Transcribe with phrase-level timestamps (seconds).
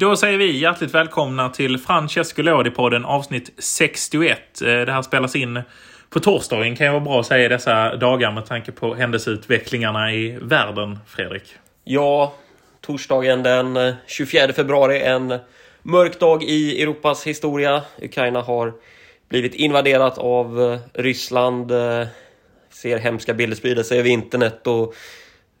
[0.00, 4.62] Då säger vi hjärtligt välkomna till Francesco Lodi-podden avsnitt 61.
[4.62, 5.62] Eh, det här spelas in
[6.10, 10.38] på torsdagen kan jag vara bra att säga dessa dagar med tanke på händelseutvecklingarna i
[10.42, 11.42] världen, Fredrik.
[11.84, 12.34] Ja,
[12.80, 15.00] torsdagen den eh, 24 februari.
[15.00, 15.38] En
[15.82, 17.82] mörk dag i Europas historia.
[18.02, 18.72] Ukraina har
[19.28, 21.72] blivit invaderat av eh, Ryssland.
[22.70, 24.94] Ser hemska bilder sprida sig över internet och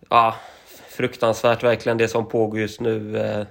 [0.08, 0.34] ja,
[0.90, 3.46] fruktansvärt verkligen det som pågår just nu.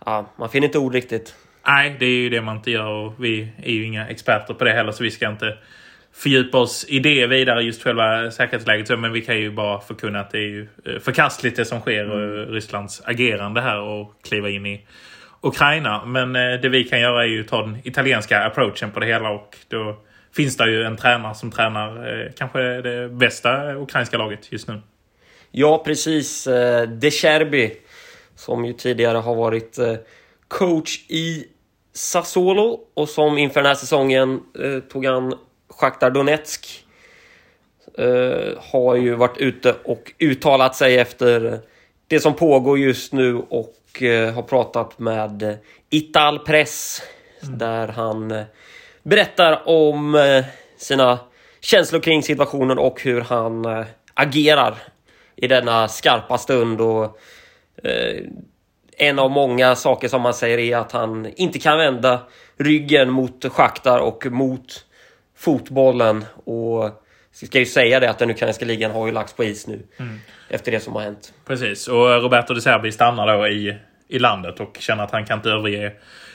[0.00, 1.34] Eh, ja, man finner inte ord riktigt.
[1.66, 4.64] Nej, det är ju det man inte gör och vi är ju inga experter på
[4.64, 5.58] det heller så vi ska inte
[6.12, 8.98] fördjupa oss i det vidare, just själva säkerhetsläget.
[8.98, 10.68] Men vi kan ju bara förkunna att det är ju
[11.00, 12.52] förkastligt det som sker mm.
[12.52, 14.86] Rysslands agerande här och kliva in i
[15.40, 16.04] Ukraina.
[16.04, 19.06] Men eh, det vi kan göra är ju att ta den italienska approachen på det
[19.06, 19.96] hela och då
[20.36, 24.80] finns det ju en tränare som tränar eh, kanske det bästa ukrainska laget just nu.
[25.50, 26.46] Ja, precis.
[26.46, 27.76] Eh, De Cherby
[28.36, 29.78] som ju tidigare har varit
[30.48, 31.44] coach i
[31.92, 34.40] Sassuolo och som inför den här säsongen
[34.92, 35.34] tog an
[35.68, 36.84] Shakhtar Donetsk.
[38.58, 41.60] Har ju varit ute och uttalat sig efter
[42.06, 45.58] det som pågår just nu och Eh, har pratat med
[45.90, 47.02] Ital Press
[47.42, 47.58] mm.
[47.58, 48.44] där han eh,
[49.02, 50.44] berättar om eh,
[50.78, 51.18] sina
[51.60, 54.74] känslor kring situationen och hur han agerar
[55.36, 56.80] i denna skarpa stund.
[56.80, 57.18] Och,
[58.98, 62.20] en av många saker som han säger är att han inte kan vända
[62.58, 64.84] ryggen mot schaktar och mot
[65.36, 66.24] fotbollen.
[66.44, 66.90] Och
[67.32, 69.82] ska ju säga det att den ukrainska ligan har ju lagts på is nu.
[69.96, 70.20] Mm.
[70.48, 71.32] Efter det som har hänt.
[71.46, 73.76] Precis, och Roberto De Serbi stannar då i,
[74.08, 75.92] i landet och känner att han kan inte överge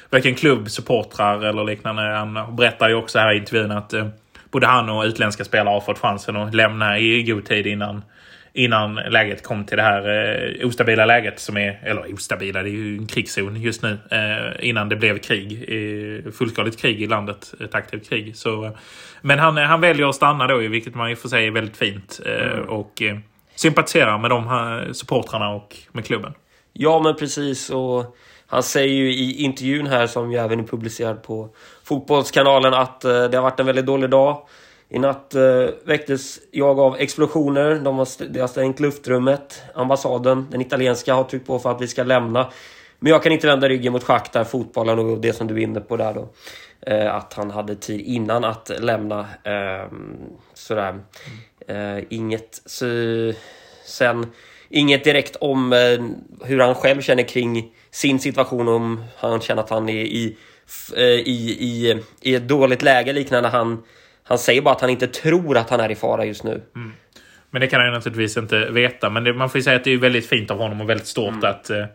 [0.09, 2.02] varken klubb, supportrar eller liknande.
[2.02, 4.08] Han berättar ju också här i intervjun att eh,
[4.52, 8.03] både han och utländska spelare har fått chansen att lämna i god tid innan
[8.53, 10.09] innan läget kom till det här
[10.59, 13.97] eh, ostabila läget som är, eller ostabila, det är ju en krigszon just nu.
[14.12, 18.35] Eh, innan det blev krig, eh, fullskaligt krig i landet, ett aktivt krig.
[18.35, 18.78] Så,
[19.22, 22.19] men han, han väljer att stanna då, vilket man ju får säga är väldigt fint.
[22.25, 22.69] Eh, mm.
[22.69, 23.17] Och eh,
[23.56, 26.34] sympatiserar med de här supportrarna och med klubben.
[26.73, 27.69] Ja, men precis.
[27.69, 28.17] Och
[28.47, 31.50] han säger ju i intervjun här, som ju även är publicerad på
[31.84, 34.47] Fotbollskanalen, att eh, det har varit en väldigt dålig dag.
[34.94, 37.75] I natt eh, väcktes jag av explosioner.
[37.75, 39.62] De har, de har stängt luftrummet.
[39.74, 42.52] Ambassaden, den italienska, har tryckt på för att vi ska lämna.
[43.00, 45.79] Men jag kan inte vända ryggen mot Shakhtar, fotbollen och det som du är inne
[45.79, 46.29] på där då.
[46.81, 49.19] Eh, att han hade tid innan att lämna.
[49.44, 49.91] Eh,
[50.53, 51.00] sådär.
[51.68, 52.62] Eh, inget...
[52.66, 52.85] Så,
[53.85, 54.25] sen,
[54.69, 58.68] inget direkt om eh, hur han själv känner kring sin situation.
[58.68, 60.38] Om han känner att han är i,
[60.96, 63.84] eh, i, i, i ett dåligt läge liknande han
[64.24, 66.62] han säger bara att han inte tror att han är i fara just nu.
[66.76, 66.94] Mm.
[67.50, 69.09] Men det kan han ju naturligtvis inte veta.
[69.09, 71.08] Men det, man får ju säga att det är väldigt fint av honom och väldigt
[71.08, 71.50] stort mm.
[71.50, 71.86] att, uh,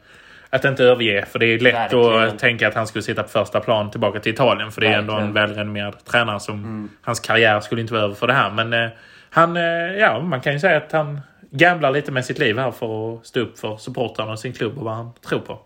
[0.51, 1.27] att inte överge.
[1.27, 2.23] För det är lätt Verkligen.
[2.23, 4.73] att tänka att han skulle sitta på första plan tillbaka till Italien.
[4.73, 5.21] För det är Verkligen.
[5.21, 6.91] ändå en välrenommerad tränare som mm.
[7.03, 8.51] hans karriär skulle inte vara över för det här.
[8.51, 8.89] Men uh,
[9.31, 11.21] han, uh, ja, man kan ju säga att han
[11.51, 14.79] gamblar lite med sitt liv här för att stå upp för supportrarna och sin klubb
[14.79, 15.59] och vad han tror på.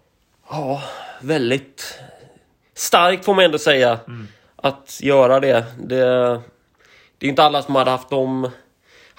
[0.50, 0.82] Ja,
[1.20, 2.00] väldigt
[2.74, 3.98] starkt får man ändå säga.
[4.06, 4.28] Mm.
[4.62, 5.64] Att göra det.
[5.78, 6.40] det
[7.18, 8.50] det är inte alla som hade haft dem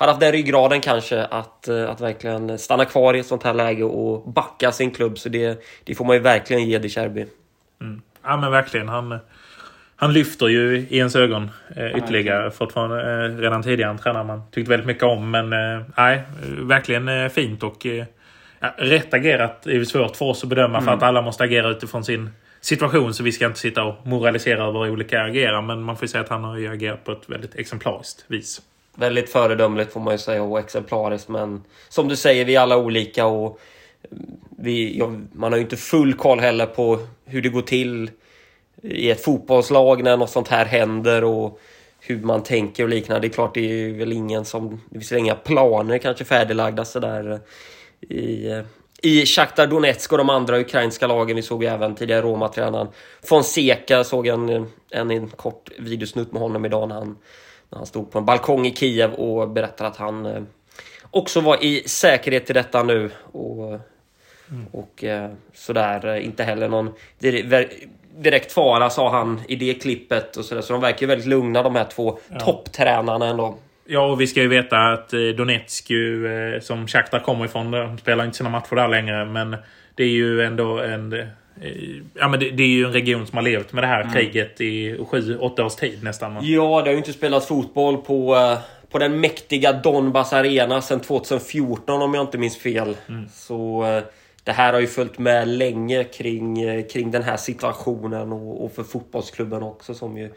[0.02, 3.54] hade haft den ryggraden kanske att, eh, att verkligen stanna kvar i ett sånt här
[3.54, 5.18] läge och backa sin klubb.
[5.18, 7.26] Så det, det får man ju verkligen ge De Cherby.
[7.82, 8.02] Mm.
[8.24, 8.90] Ja men verkligen.
[8.90, 9.20] Han,
[9.96, 12.44] han lyfter ju i ens ögon eh, ytterligare.
[12.44, 15.32] Ja, Fortfarande, eh, redan tidigare en tränare man tyckte väldigt mycket om.
[15.32, 16.22] Men eh, nej,
[16.60, 18.06] verkligen eh, fint och eh,
[18.78, 20.86] rätt agerat är ju svårt för oss att bedöma mm.
[20.86, 22.30] för att alla måste agera utifrån sin
[22.62, 25.62] situation så vi ska inte sitta och moralisera över hur olika agerar.
[25.62, 28.62] Men man får ju säga att han har ju agerat på ett väldigt exemplariskt vis.
[28.96, 32.78] Väldigt föredömligt får man ju säga och exemplariskt men som du säger, vi är alla
[32.78, 33.60] olika och
[34.58, 38.12] vi, ja, man har ju inte full koll heller på hur det går till
[38.82, 41.60] i ett fotbollslag när något sånt här händer och
[42.00, 43.28] hur man tänker och liknande.
[43.28, 44.82] Det är klart, det är väl ingen som...
[44.90, 47.40] Det finns väl inga planer kanske färdiglagda sådär
[48.02, 48.48] i,
[49.02, 51.36] i Shakhtar Donetsk och de andra ukrainska lagen.
[51.36, 52.88] Vi såg ju även tidigare Roma-tränaren
[53.24, 54.04] Fonseca.
[54.04, 54.50] Såg en,
[54.90, 57.18] en, en kort videosnutt med honom idag när han,
[57.70, 60.44] när han stod på en balkong i Kiev och berättade att han eh,
[61.12, 63.12] också var i säkerhet till detta nu.
[63.32, 64.68] Och, mm.
[64.72, 66.94] och eh, sådär, eh, inte heller någon
[68.18, 70.38] direkt fara sa han i det klippet.
[70.38, 72.40] Och så, så de verkar väldigt lugna de här två ja.
[72.40, 73.58] topptränarna ändå.
[73.86, 77.72] Ja, och vi ska ju veta att eh, Donetsk ju, eh, som Shakhtar kommer ifrån,
[77.72, 79.26] de spelar inte sina matcher där längre.
[79.26, 79.56] Men
[79.96, 81.14] det är ju ändå en...
[81.14, 81.28] Eh,
[82.14, 84.14] ja, men det, det, är ju en region som har levt med det här mm.
[84.14, 86.38] kriget i sju, åtta års tid nästan.
[86.42, 88.58] Ja, det har ju inte spelats fotboll på,
[88.92, 92.96] på den mäktiga Donbass Arena sedan 2014 om jag inte minns fel.
[93.10, 93.30] Mm.
[93.34, 93.86] Så
[94.44, 98.84] det här har ju följt med länge kring, kring den här situationen och, och för
[98.84, 100.30] fotbollsklubben också som ju,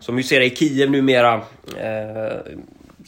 [0.00, 1.34] som ju ser det i Kiev numera.
[1.78, 2.36] Eh,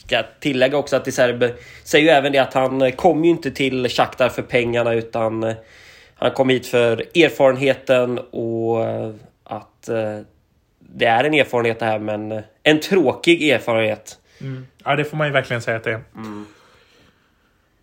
[0.05, 1.53] ska tillägga också att Iserbe
[1.83, 5.55] säger ju även det att han kom ju inte till Shakhtar för pengarna utan eh,
[6.15, 9.11] han kom hit för erfarenheten och eh,
[9.43, 10.19] att eh,
[10.79, 14.17] det är en erfarenhet det här men en tråkig erfarenhet.
[14.41, 14.67] Mm.
[14.83, 16.01] Ja, det får man ju verkligen säga att det är.
[16.15, 16.45] Mm.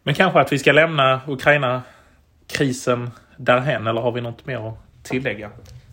[0.02, 5.50] Men kanske att vi ska lämna Ukraina-krisen därhen eller har vi något mer att tillägga?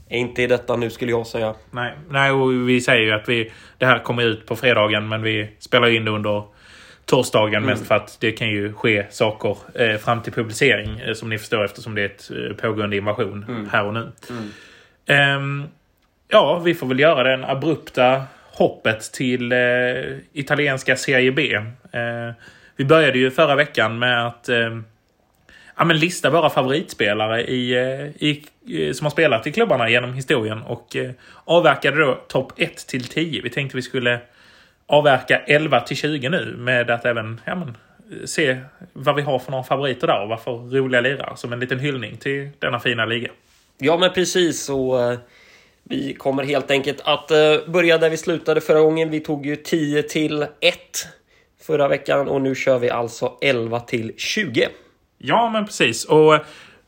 [0.09, 1.55] Inte i detta nu skulle jag säga.
[1.71, 5.21] Nej, nej och vi säger ju att vi, det här kommer ut på fredagen men
[5.21, 6.43] vi spelar in det under
[7.05, 7.65] torsdagen mm.
[7.65, 11.37] mest för att det kan ju ske saker eh, fram till publicering eh, som ni
[11.37, 13.69] förstår eftersom det är ett eh, pågående invasion mm.
[13.69, 14.11] här och nu.
[14.29, 15.63] Mm.
[15.63, 15.67] Eh,
[16.27, 19.57] ja, vi får väl göra den abrupta hoppet till eh,
[20.33, 21.55] italienska Serie B.
[21.91, 22.33] Eh,
[22.75, 24.49] vi började ju förra veckan med att
[25.77, 30.13] ja, men lista våra favoritspelare i, eh, i, eh, som har spelat i klubbarna genom
[30.13, 31.11] historien och eh,
[31.45, 33.41] avverkade då topp 1 till 10.
[33.41, 34.19] Vi tänkte vi skulle
[34.85, 38.57] avverka 11 till 20 nu med att även ja, men, eh, se
[38.93, 41.79] vad vi har för några favoriter där och vad för roliga lirare som en liten
[41.79, 43.29] hyllning till denna fina liga.
[43.77, 44.69] Ja, men precis.
[44.69, 44.95] Och,
[45.89, 47.27] vi kommer helt enkelt att
[47.67, 49.09] börja där vi slutade förra gången.
[49.09, 51.07] Vi tog ju 10 till 1
[51.61, 54.69] förra veckan och nu kör vi alltså 11 till 20.
[55.17, 56.05] Ja, men precis.
[56.05, 56.39] Och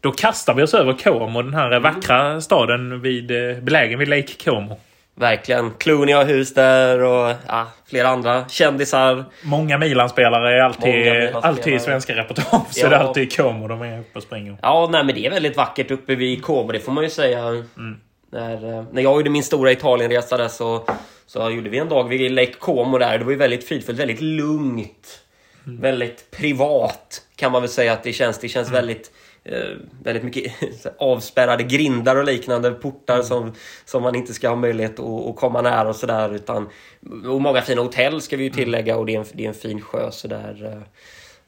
[0.01, 1.83] då kastar vi oss över Como, den här mm.
[1.83, 4.79] vackra staden vid, eh, belägen vid Lake Como.
[5.15, 5.71] Verkligen.
[5.71, 9.25] Clooney har hus där och ja, flera andra kändisar.
[9.43, 12.73] Många Milan-spelare är alltid, Milan alltid i svenska reportage.
[12.73, 12.89] Så ja.
[12.89, 14.57] det är alltid Como de är uppe och springer.
[14.61, 16.71] Ja, nej, men det är väldigt vackert uppe vid Como.
[16.71, 17.39] Det får man ju säga.
[17.47, 17.99] Mm.
[18.31, 20.85] När, eh, när jag gjorde min stora Italienresa där så,
[21.25, 23.17] så gjorde vi en dag vid Lake Como där.
[23.17, 25.19] Det var ju väldigt fridfullt, väldigt lugnt.
[25.67, 25.81] Mm.
[25.81, 28.37] Väldigt privat kan man väl säga att det känns.
[28.37, 28.77] Det känns mm.
[28.77, 29.11] väldigt
[29.43, 30.53] eh, väldigt mycket
[30.97, 33.25] avspärrade grindar och liknande portar mm.
[33.25, 33.53] som,
[33.85, 36.39] som man inte ska ha möjlighet att, att komma nära och sådär.
[37.27, 38.57] Och många fina hotell ska vi ju mm.
[38.57, 40.83] tillägga och det är en, det är en fin sjö sådär.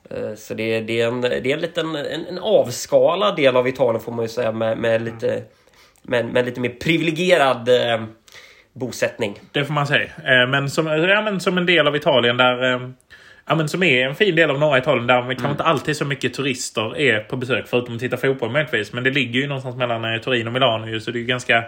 [0.09, 3.67] Eh, så det, det, är en, det är en liten en, en avskalad del av
[3.67, 5.43] Italien får man ju säga med, med lite,
[6.01, 8.03] med, med lite mer privilegierad eh,
[8.73, 9.39] bosättning.
[9.51, 10.03] Det får man säga.
[10.03, 12.93] Eh, men som, ja, men som en del av Italien där
[13.45, 15.29] Ja, men som är en fin del av norra Italien där mm.
[15.29, 18.93] kanske inte alltid så mycket turister är på besök förutom att titta fotboll möjligtvis.
[18.93, 21.63] Men det ligger ju någonstans mellan eh, Turin och Milano så det är ganska,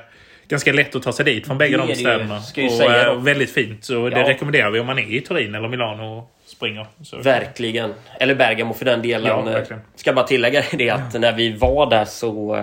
[0.47, 2.41] ganska lätt att ta sig dit från bägge de städerna.
[2.57, 3.83] Och äh, väldigt fint.
[3.83, 4.09] Så ja.
[4.09, 6.87] det rekommenderar vi om man är i Turin eller Milano och springer.
[7.03, 7.17] Så.
[7.17, 7.93] Verkligen.
[8.19, 9.27] Eller Bergamo för den delen.
[9.27, 9.81] Ja, verkligen.
[9.95, 12.57] Ska bara tillägga det att när vi var där så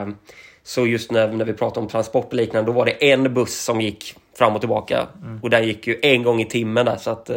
[0.63, 3.65] så just när, när vi pratade om transport och liknande, då var det en buss
[3.65, 5.07] som gick fram och tillbaka.
[5.23, 5.41] Mm.
[5.43, 6.97] Och den gick ju en gång i timmen där.
[6.97, 7.31] Så att,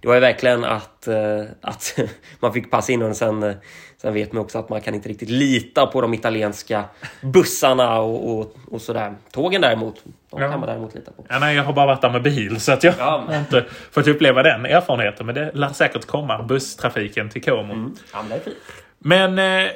[0.00, 1.98] det var ju verkligen att, eh, att
[2.40, 3.54] man fick passa in och sen, eh,
[3.96, 6.84] sen vet man också att man kan inte riktigt lita på de italienska
[7.20, 9.14] bussarna och, och, och sådär.
[9.32, 10.50] Tågen däremot, de ja.
[10.50, 11.24] kan man däremot lita på.
[11.28, 13.24] Ja, nej, jag har bara varit där med bil så att jag ja.
[13.28, 15.26] har inte fått uppleva den erfarenheten.
[15.26, 17.72] Men det lär säkert komma, busstrafiken till Como.
[17.72, 17.94] Mm.
[18.12, 18.56] Ja, men det är fint.
[18.98, 19.70] Men eh,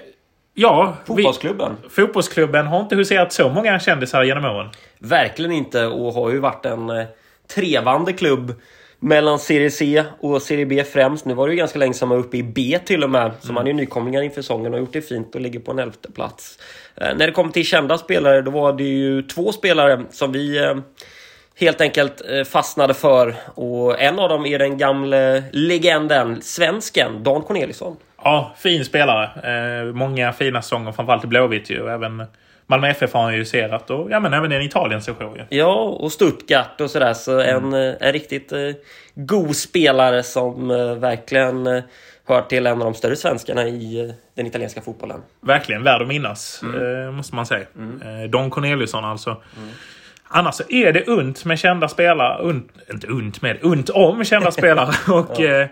[0.54, 1.76] ja, fotbollsklubben.
[1.82, 4.70] Vi, fotbollsklubben har inte huserat så många kändisar genom åren.
[4.98, 7.06] Verkligen inte och har ju varit en
[7.54, 8.54] trevande klubb
[9.02, 11.24] mellan Serie C och Serie B främst.
[11.24, 13.32] Nu var det ju ganska länge sedan man var uppe i B till och med.
[13.40, 13.54] Så mm.
[13.54, 15.78] man är ju nykomlingar inför säsongen och har gjort det fint och ligger på en
[15.78, 16.58] elfte plats.
[16.96, 20.64] Eh, när det kommer till kända spelare, då var det ju två spelare som vi
[20.64, 20.76] eh,
[21.60, 23.34] helt enkelt eh, fastnade för.
[23.54, 27.96] Och en av dem är den gamle legenden, svensken, Dan Corneliusson.
[28.24, 29.24] Ja, fin spelare.
[29.24, 31.88] Eh, många fina säsonger, framförallt i Blåvitt ju.
[31.88, 32.24] Även
[32.66, 35.56] Malmö FF har han ju serat och ja, men även en Italien-session ju.
[35.58, 37.14] Ja, och Stuttgart och sådär.
[37.14, 37.74] Så mm.
[37.74, 38.58] en, en riktigt eh,
[39.14, 41.82] god spelare som eh, verkligen eh,
[42.26, 45.20] hör till en av de större svenskarna i eh, den italienska fotbollen.
[45.40, 47.06] Verkligen värd att minnas, mm.
[47.06, 47.66] Eh, måste man säga.
[47.76, 48.22] Mm.
[48.22, 49.30] Eh, Don Corneliusson alltså.
[49.30, 49.68] Mm.
[50.28, 52.42] Annars är det unt med kända spelare.
[52.42, 55.12] Unt, inte unt med, unt om kända spelare.
[55.12, 55.68] och ja.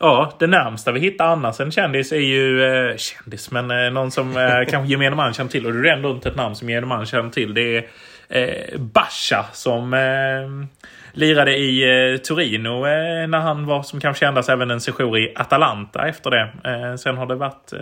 [0.00, 2.64] Ja, det närmsta vi hittar annars en kändis är ju...
[2.64, 5.66] Eh, kändis, men eh, någon som eh, kanske gemene man känner till.
[5.66, 7.54] Och det är ändå inte ett namn som gemene man känner till.
[7.54, 7.84] Det är
[8.28, 10.68] eh, Bascha som eh,
[11.12, 11.82] lirade i
[12.12, 16.30] eh, Torino eh, när han var som kanske kändast även en sejour i Atalanta efter
[16.30, 16.52] det.
[16.64, 17.72] Eh, sen har det varit...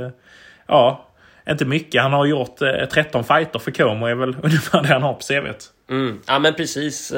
[0.66, 1.08] Ja,
[1.48, 2.02] inte mycket.
[2.02, 2.56] Han har gjort
[2.90, 5.64] 13 fighter för Como är väl ungefär det han har på CVt.
[5.90, 6.20] Mm.
[6.26, 7.12] Ja men precis.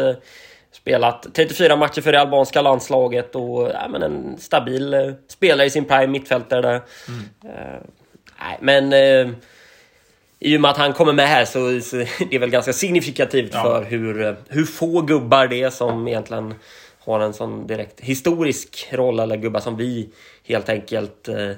[0.75, 5.71] Spelat 34 matcher för det albanska landslaget och ja, men en stabil eh, spelare i
[5.71, 6.83] sin prime, mittfältare där.
[7.09, 7.81] Mm.
[8.41, 9.35] Nej, men uh,
[10.39, 11.97] i och med att han kommer med här så, så
[12.31, 13.63] det är väl ganska signifikativt ja.
[13.63, 16.55] för hur, hur få gubbar det är som egentligen
[16.99, 20.09] har en sån direkt historisk roll eller gubbar som vi
[20.45, 21.51] helt enkelt uh,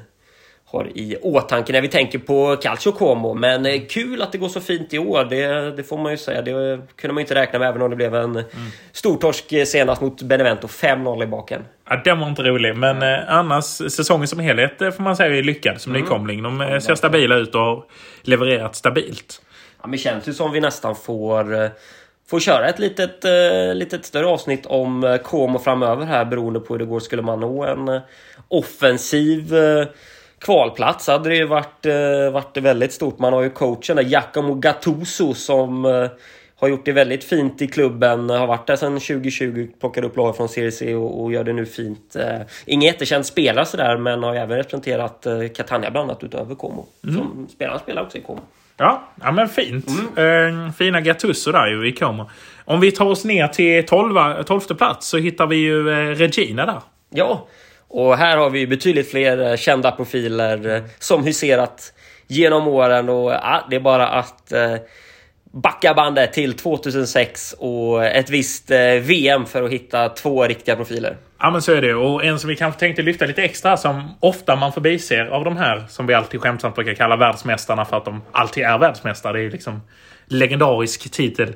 [0.68, 3.35] har i åtanke när vi tänker på Calcio Como.
[3.35, 5.25] Men eh, kul att det går så fint i år.
[5.25, 6.42] Det, det får man ju säga.
[6.42, 6.52] Det
[6.96, 8.46] kunde man ju inte räkna med även om det blev en mm.
[8.92, 10.66] stortorsk eh, senast mot Benevento.
[10.66, 11.64] 5-0 i baken.
[11.88, 12.76] Ja, den var inte rolig.
[12.76, 16.02] Men eh, annars, säsongen som helhet får man säga är lyckad som mm.
[16.02, 16.42] nykomling.
[16.42, 17.85] De eh, ser stabila ut och har
[18.23, 19.42] levererat stabilt.
[19.80, 21.70] Ja, men det känns ju som vi nästan får
[22.30, 26.75] får köra ett litet, eh, litet större avsnitt om eh, Como framöver här beroende på
[26.75, 27.00] hur det går.
[27.00, 28.00] Skulle man nå en eh,
[28.49, 29.87] offensiv eh,
[30.38, 33.19] kvalplats hade det ju varit, eh, varit väldigt stort.
[33.19, 36.09] Man har ju coachen där, Giacomo Gattuso som eh,
[36.59, 38.31] har gjort det väldigt fint i klubben.
[38.31, 41.52] Har varit där sedan 2020, plockade upp lag från Serie C och, och, gör det
[41.52, 42.16] nu fint.
[42.16, 46.87] Eh, ingen jättekänd spelare sådär, men har även representerat eh, Catania bland annat utöver Como.
[47.05, 47.16] Mm.
[47.16, 48.40] Som spelarna spelar också i Como.
[48.76, 49.87] Ja, ja men fint.
[50.16, 50.66] Mm.
[50.66, 52.31] Eh, fina Gattuso där ju i Como.
[52.64, 56.66] Om vi tar oss ner till 12, 12 plats så hittar vi ju eh, Regina
[56.66, 56.81] där.
[57.11, 57.47] Ja,
[57.88, 61.93] och här har vi betydligt fler eh, kända profiler eh, som huserat
[62.26, 64.75] genom åren och ja, det är bara att eh,
[65.52, 71.16] backa bandet till 2006 och ett visst VM för att hitta två riktiga profiler.
[71.38, 71.95] Ja men så är det.
[71.95, 75.57] Och en som vi kanske tänkte lyfta lite extra som ofta man förbiser av de
[75.57, 79.33] här som vi alltid skämtsamt brukar kalla världsmästarna för att de alltid är världsmästare.
[79.33, 79.81] Det är ju liksom
[80.26, 81.55] legendarisk titel.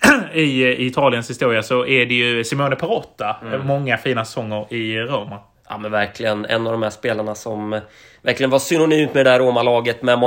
[0.34, 3.36] I, Italiens historia så är det ju Simone Perotta.
[3.42, 3.66] Mm.
[3.66, 5.38] Många fina säsonger i Roma.
[5.70, 7.80] Ja men verkligen en av de här spelarna som
[8.22, 10.18] verkligen var synonymt med det där Roma-laget med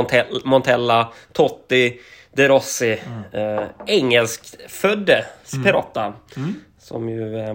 [0.45, 1.99] Montella, Totti,
[2.33, 2.99] De Rossi.
[3.31, 3.57] Mm.
[3.57, 5.25] Eh, engelskfödde
[5.63, 6.01] Perotta.
[6.01, 6.15] Mm.
[6.35, 6.55] Mm.
[6.77, 7.53] Som ju eh,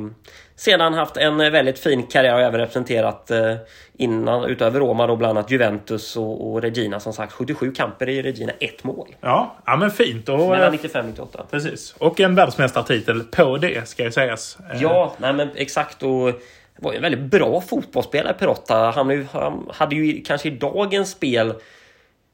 [0.56, 3.54] sedan haft en väldigt fin karriär och även representerat eh,
[3.96, 8.22] innan utöver Roma då bland annat Juventus och, och, Regina som sagt 77 kamper i
[8.22, 9.08] Regina, ett mål.
[9.20, 10.28] Ja, ja men fint.
[10.28, 11.46] Och, Mellan 95 och 98.
[11.50, 11.94] Precis.
[11.98, 14.58] Och en världsmästartitel på det ska ju sägas.
[14.80, 16.02] Ja, nej men exakt.
[16.02, 16.32] Och
[16.78, 18.90] var ju en väldigt bra fotbollsspelare Perotta.
[18.90, 21.54] Han, han hade ju kanske i dagens spel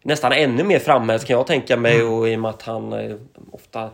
[0.02, 2.12] nästan ännu mer framme kan jag tänka mig mm.
[2.12, 3.16] och i och med att han eh,
[3.50, 3.90] ofta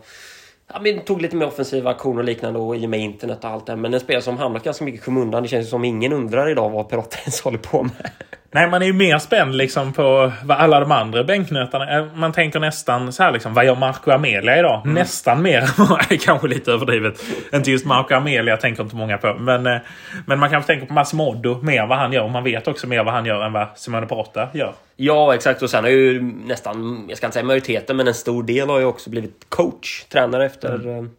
[0.73, 3.49] Ja, men tog lite mer offensiva aktioner och liknande och i och med internet och
[3.49, 3.75] allt det.
[3.75, 5.43] Men en spelare som hamnat ganska mycket i skymundan.
[5.43, 8.11] Det känns som ingen undrar idag vad Perotta ens håller på med.
[8.53, 11.97] Nej, man är ju mer spänd liksom på vad alla de andra bänknötarna...
[11.97, 14.81] Eh, man tänker nästan så här liksom, vad gör Marco Amelia idag?
[14.85, 14.93] Mm.
[14.93, 15.69] Nästan mer,
[16.25, 17.23] kanske lite överdrivet.
[17.53, 19.33] Inte just Marco Amelia tänker inte många på.
[19.39, 19.77] Men, eh,
[20.25, 22.23] men man kanske tänker på Massimodo mer vad han gör.
[22.23, 24.73] Och man vet också mer vad han gör än vad Simone Perotta gör.
[24.95, 25.61] Ja, exakt.
[25.61, 28.79] Och sen har ju nästan, jag ska inte säga majoriteten, men en stor del har
[28.79, 31.05] ju också blivit coach, tränare efter, mm.
[31.05, 31.11] Eh,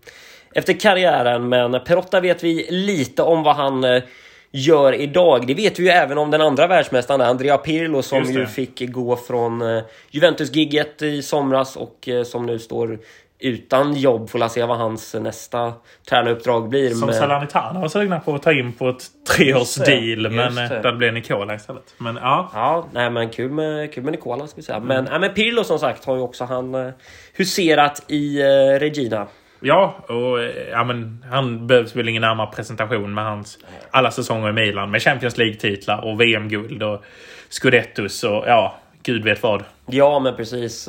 [0.54, 1.48] efter karriären.
[1.48, 4.02] Men Perotta vet vi lite om vad han
[4.50, 5.46] gör idag.
[5.46, 9.16] Det vet vi ju även om den andra världsmästaren, Andrea Pirlo, som ju fick gå
[9.16, 12.98] från uh, Juventus-gigget i somras och som nu står
[13.42, 14.30] utan jobb.
[14.30, 15.72] Får se vad hans nästa
[16.08, 16.90] tränaruppdrag blir.
[16.90, 17.14] Som med...
[17.14, 19.04] Salernitana var sugna på att ta in på ett
[19.36, 20.30] treårsdeal.
[20.30, 20.76] Men det.
[20.76, 21.94] Eh, det blev Nicola istället.
[21.98, 22.50] Men ja.
[22.54, 24.80] Ja, nej men kul med, kul med Nicola ska vi säga.
[24.80, 25.10] Men, mm.
[25.10, 26.92] nej, men Pirlo som sagt har ju också han uh,
[27.36, 29.26] huserat i uh, Regina.
[29.60, 30.38] Ja, och
[30.70, 33.58] ja, men, han behövs väl ingen närmare presentation med hans
[33.90, 37.04] alla säsonger i Milan med Champions League-titlar och VM-guld och
[37.48, 39.64] Scudettos och ja, gud vet vad.
[39.86, 40.88] Ja, men precis.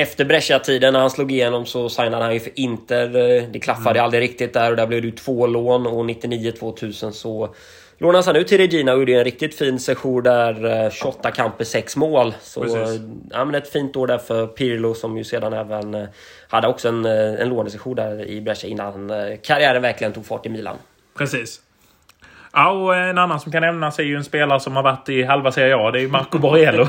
[0.00, 3.08] Efter Brescia-tiden när han slog igenom så signade han ju för Inter.
[3.52, 4.04] Det klaffade mm.
[4.04, 7.54] aldrig riktigt där och där blev det ju två lån och 99-2000 så
[7.98, 10.90] lånades han ut till Regina och gjorde en riktigt fin session där.
[10.90, 12.34] 28 eh, kamper, 6 mål.
[12.42, 12.86] Så
[13.30, 16.08] ja, men ett fint år där för Pirlo som ju sedan även eh,
[16.48, 20.48] hade också en, eh, en lånesession där i Brescia innan karriären verkligen tog fart i
[20.48, 20.76] Milan.
[21.18, 21.60] Precis.
[22.52, 25.22] Ja, och en annan som kan nämnas är ju en spelare som har varit i
[25.22, 25.90] halva Serie A.
[25.90, 26.88] Det är ju Marco Borriello.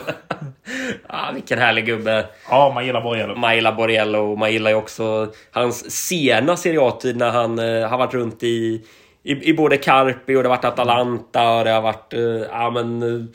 [1.10, 2.26] ja, vilken härlig gubbe.
[2.50, 3.36] Ja, man gillar Borriello.
[3.36, 4.36] Man gillar Borriello.
[4.36, 8.82] Man gillar ju också hans sena Serie A-tid när han uh, har varit runt i
[9.24, 12.70] i, i både Carpi och det har varit Atalanta och det har varit uh, ja,
[12.70, 13.26] men, uh,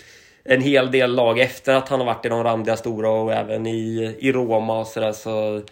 [0.45, 3.67] en hel del lag efter att han har varit i de randiga stora och även
[3.67, 5.13] i, i Roma och sådär.
[5.13, 5.63] Så,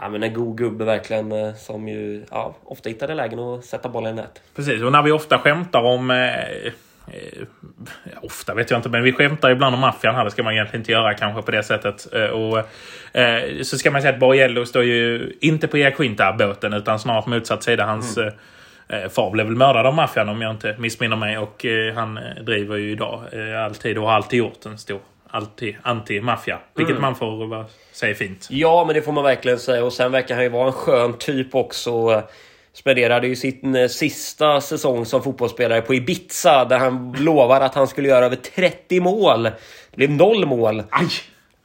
[0.00, 3.88] ja, men en god gubbe verkligen uh, som ju ja, ofta hittade lägen att sätta
[3.88, 4.42] bollen i nät.
[4.56, 6.72] Precis, och när vi ofta skämtar om eh,
[8.22, 10.24] ofta vet jag inte, men vi skämtar ibland om maffian här.
[10.24, 12.04] Det ska man egentligen inte göra kanske på det sättet.
[12.32, 12.58] Och,
[13.20, 17.26] eh, så ska man säga att Borgello står ju inte på Erik Quinta-båten utan snart
[17.26, 17.84] motsatt sida.
[17.84, 18.32] Hans mm.
[18.88, 21.38] Eh, far blev väl mördad av maffian om jag inte missminner mig.
[21.38, 23.22] Och eh, han eh, driver ju idag
[23.56, 25.00] alltid och har alltid gjort en stor
[25.30, 26.58] alltid anti-maffia.
[26.74, 27.02] Vilket mm.
[27.02, 28.46] man får säga fint.
[28.50, 29.84] Ja, men det får man verkligen säga.
[29.84, 32.22] Och sen verkar han ju vara en skön typ också.
[32.72, 38.08] Spenderade ju sin sista säsong som fotbollsspelare på Ibiza där han lovade att han skulle
[38.08, 39.42] göra över 30 mål.
[39.42, 40.82] Det blev noll mål.
[40.90, 41.06] Aj.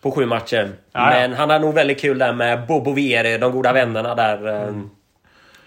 [0.02, 0.72] På sju matcher.
[0.92, 1.22] Aj.
[1.22, 4.68] Men han hade nog väldigt kul där med Bobo Vieri, de goda vännerna där.
[4.68, 4.90] Mm.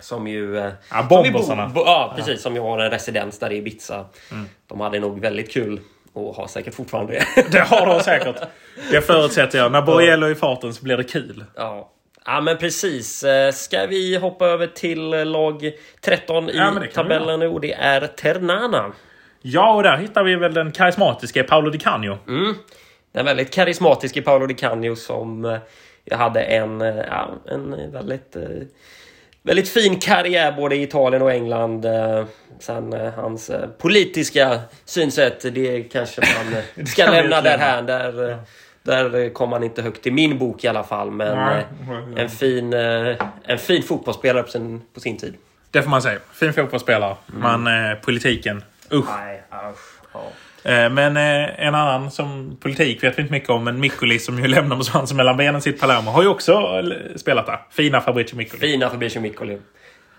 [0.01, 0.59] Som ju...
[0.59, 1.67] Eh, ja, bombosarna.
[1.67, 2.35] Bo, bo, ja, precis.
[2.35, 2.41] Ja.
[2.41, 4.05] Som ju har en residens där i Ibiza.
[4.33, 4.47] Mm.
[4.67, 5.81] De hade nog väldigt kul
[6.17, 7.43] Och har säkert fortfarande det.
[7.53, 8.37] Det har de säkert.
[8.91, 9.73] Det förutsätter jag.
[9.73, 11.45] När Borriello är i farten så blir det kul.
[11.57, 11.93] Ja.
[12.25, 13.25] Ja men precis.
[13.25, 18.07] Eh, Ska vi hoppa över till lag 13 i Ja, tabellen nu och det är
[18.07, 18.93] Ternana.
[19.43, 22.19] Ja, och där hittar vi väl den karismatiska Paolo Di Canio.
[23.13, 25.59] Den väldigt karismatiske Paolo Di Canio som eh,
[26.05, 28.43] jag hade en, eh, ja, en väldigt, eh,
[29.47, 31.85] väldigt fin karriär både i Italien och England.
[31.85, 32.25] eh,
[32.59, 37.41] Sen eh, hans eh, politiska synsätt, det kanske man ska lämna.
[37.41, 38.37] Där, eh,
[38.83, 41.11] där eh, kom han inte högt i min bok i alla fall.
[41.11, 41.67] Men Nej.
[42.17, 42.73] en fin,
[43.45, 45.35] en fin fotbollsspelare på sin, på sin tid.
[45.71, 46.19] Det får man säga.
[46.33, 47.17] Fin fotbollsspelare.
[47.27, 49.07] Men eh, politiken, usch.
[49.19, 50.01] Nej, usch.
[50.13, 50.21] Ja.
[50.67, 53.65] Eh, Men eh, en annan som politik vet vi inte mycket om.
[53.65, 57.17] Men Mikkoli som ju lämnar med svansen mellan benen sitt Palermo har ju också eh,
[57.17, 57.59] spelat där.
[57.71, 58.61] Fina Fabrizio Mikkoli.
[58.61, 59.59] Fina Fabricio Miccoli.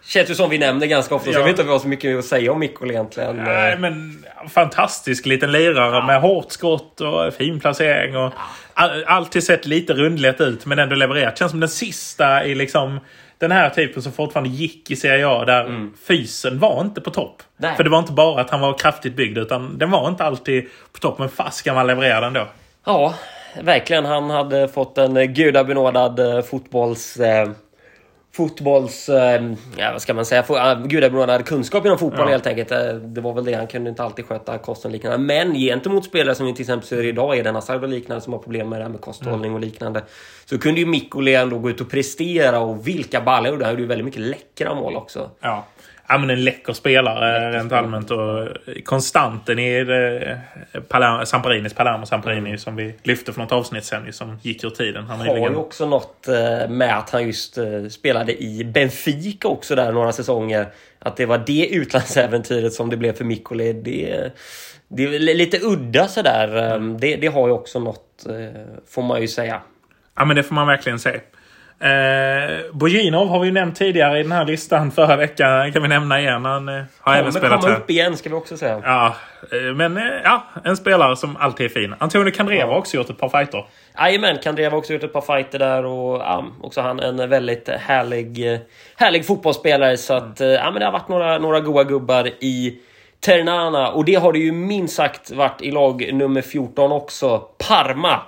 [0.05, 1.39] Känns ju som vi nämner ganska ofta, så Ja.
[1.39, 3.35] jag vet inte om vi har så mycket att säga om Miccoli egentligen.
[3.37, 8.17] Nej, men fantastisk liten lirare med hårt skott och fin placering.
[8.17, 8.33] Och
[8.73, 11.37] all, alltid sett lite rundlätt ut men ändå levererat.
[11.39, 12.99] Känns som den sista i liksom
[13.37, 17.43] den här typen som fortfarande gick i Serie A där fysen var inte på topp.
[17.57, 17.75] Nej.
[17.75, 20.67] För det var inte bara att han var kraftigt byggd utan den var inte alltid
[20.93, 21.19] på topp.
[21.19, 22.47] Men fasken man levererade ändå.
[22.85, 23.13] Ja,
[23.61, 24.05] verkligen.
[24.05, 27.17] Han hade fått en eh, gudabenådad eh, fotbolls...
[27.17, 27.49] Eh,
[28.37, 29.09] fotbolls...
[29.09, 29.43] Eh,
[29.77, 30.43] ja, vad ska man säga?
[30.49, 32.31] Eh, gudabenådad kunskap inom fotboll Ja.
[32.31, 32.71] helt enkelt.
[32.71, 33.53] Eh, det var väl det.
[33.53, 35.17] Han kunde inte alltid sköta kosten och liknande.
[35.17, 38.39] Men gentemot spelare som vi till exempel ser idag, Eden Hazard och liknande, som har
[38.39, 40.03] problem med det här med kosthållning och liknande.
[40.45, 43.73] Så kunde ju Mikkoli ändå gå ut och prestera och vilka gjorde han?
[43.73, 45.29] gjorde ju väldigt mycket läckra mål också.
[45.39, 45.65] Ja.
[46.09, 48.11] Ja, men en läcker spelare rent allmänt.
[48.11, 48.47] Och
[48.83, 50.39] konstanten i det,
[50.87, 55.05] Palermo, Samparinis Palermo Samparini som vi lyfte för något avsnitt sen som gick ur tiden.
[55.05, 59.75] Han har ju också något eh, med att han just eh, spelade i Benfica också
[59.75, 60.67] där några säsonger.
[60.99, 63.73] Att det var det utlandsäventyret som det blev för Mikkoli.
[63.73, 64.31] Det,
[64.87, 66.75] det är lite udda sådär.
[66.75, 66.99] Mm.
[66.99, 69.61] Det, det har ju också något, eh, får man ju säga.
[70.15, 71.19] Ja, men det får man verkligen se.
[71.79, 75.71] Eh, Bojinov har vi ju nämnt tidigare i den här listan förra veckan.
[75.71, 76.45] kan vi nämna igen.
[76.45, 77.77] Han eh, har även spelat här.
[77.77, 78.81] upp igen ska vi också säga.
[78.83, 79.15] Ja,
[79.51, 81.95] eh, men eh, ja, en spelare som alltid är fin.
[81.97, 83.65] Antonio Candreva har också gjort ett par fighter.
[83.97, 87.69] Jajamän, Kandreva har också gjort ett par fighter där och ja, också han en väldigt
[87.69, 88.59] härlig, eh,
[88.95, 89.97] härlig fotbollsspelare.
[89.97, 92.79] Så att, eh, ja, men det har varit några, några goa gubbar i
[93.19, 97.39] Ternana och det har det ju minst sagt varit i lag nummer 14 också.
[97.39, 98.21] Parma.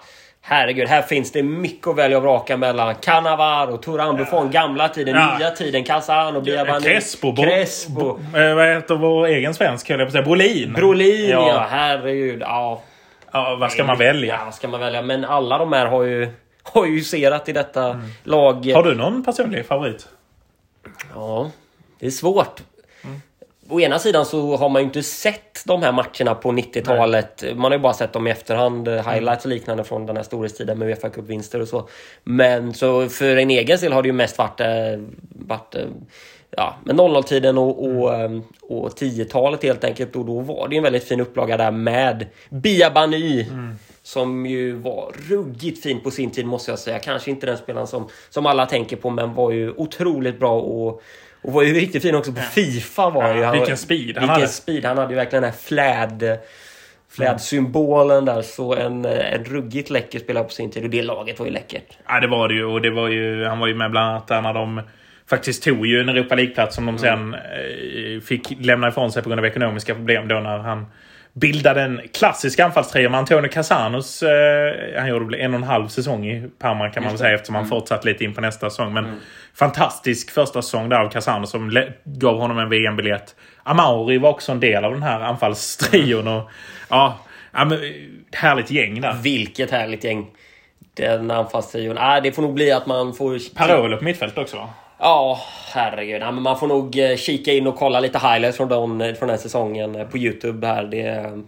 [0.50, 2.96] Herregud, här finns det mycket att välja och vraka mellan.
[2.96, 5.38] Cannavaro, Turan Buffon, gamla tiden, Ja.
[5.38, 7.36] nya tiden, Casano, Biabani, Crespo.
[7.36, 8.20] Crespo.
[8.36, 10.24] Eh, vad heter vår egen svensk höll jag på att säga?
[10.24, 10.74] Brolin.
[10.74, 11.48] Brolin, ja.
[11.48, 11.66] Ja.
[11.70, 12.42] herregud.
[12.42, 12.82] Ja,
[13.32, 14.36] Ja, vad ska man välja?
[14.36, 15.02] Ja, vad ska man välja?
[15.02, 16.28] Men alla de här har ju,
[16.64, 18.72] har ju serat i detta lag.
[18.76, 20.08] Har du någon personlig favorit?
[21.16, 21.50] Ja,
[22.00, 22.62] det är svårt.
[23.72, 27.44] Å ena sidan så har man ju inte sett de här matcherna på 90-talet.
[27.56, 30.24] Man har ju bara sett dem i efterhand, eh, highlights och liknande från den här
[30.24, 31.90] storhetstiden med Uefa Cup-vinster och så.
[32.24, 34.68] Men så för en egen del har det ju mest varit, eh,
[35.30, 35.86] varit eh,
[36.52, 40.16] ja, med 00-tiden och, och, eh, och 10-talet helt enkelt.
[40.16, 43.46] Och då var det en väldigt fin upplaga där med Biabany.
[44.04, 47.00] Som ju var ruggigt fin på sin tid måste jag säga.
[47.00, 51.02] Kanske inte den spelaren som, som alla tänker på men var ju otroligt bra och,
[51.42, 53.44] och var ju riktigt fin också på Fifa var ju.
[53.44, 54.48] Han vilken speed han vilken hade.
[54.48, 54.86] speed.
[54.86, 56.40] Han hade ju verkligen den här fläd,
[57.12, 58.42] flädsymbolen där.
[58.42, 61.98] Så en, en ruggigt läcker spelare på sin tid och det laget var ju läckert.
[62.08, 62.66] Ja, det var det ju.
[62.66, 64.82] Och det var ju, han var ju med bland annat där när de
[65.30, 69.30] faktiskt tog ju en Europa League-plats som de sen eh, fick lämna ifrån sig på
[69.30, 70.86] grund av ekonomiska problem då när han
[71.34, 74.24] bildade en klassisk anfallstrio med Antonio Casanos.
[74.24, 77.56] Eh, han gjorde en och en halv säsong i Parma kan man väl säga eftersom
[77.56, 78.94] han fortsatt lite in på nästa säsong.
[78.94, 79.06] Men
[79.60, 83.36] fantastisk första säsong där av Casano som gav honom en VM-biljett.
[83.64, 86.28] Amauri var också en del av den här anfallstrion.
[86.28, 86.50] Och,
[86.90, 87.18] ja,
[87.52, 87.90] ja, men, eh,
[88.32, 89.14] härligt gäng där.
[89.14, 90.28] Vilket härligt gäng.
[90.94, 91.98] Den anfallstrion.
[91.98, 93.56] Ah, det får nog bli att man får...
[93.56, 94.70] Parolo på mittfält också va?
[95.00, 95.40] Ja,
[95.74, 96.22] herregud.
[96.22, 99.28] Ja, men man får nog eh, kika in och kolla lite highlights från, den, från
[99.28, 100.68] den här säsongen eh, på Youtube.
[100.68, 100.84] här.
[100.84, 101.40] Det,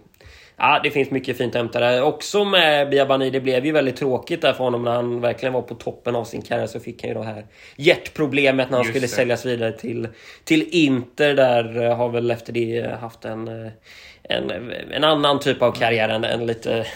[0.62, 2.02] ja, det finns mycket fint att hämta där.
[2.02, 5.62] Också med Biabani, det blev ju väldigt tråkigt där för honom när han verkligen var
[5.62, 6.66] på toppen av sin karriär.
[6.66, 7.46] Så fick han ju det här
[7.76, 9.12] hjärtproblemet när han Just skulle det.
[9.12, 10.08] säljas vidare till,
[10.44, 11.34] till Inter.
[11.34, 13.72] Där eh, har väl efter det haft en, eh,
[14.22, 14.50] en,
[14.92, 16.08] en annan typ av karriär.
[16.12, 16.86] En, en lite...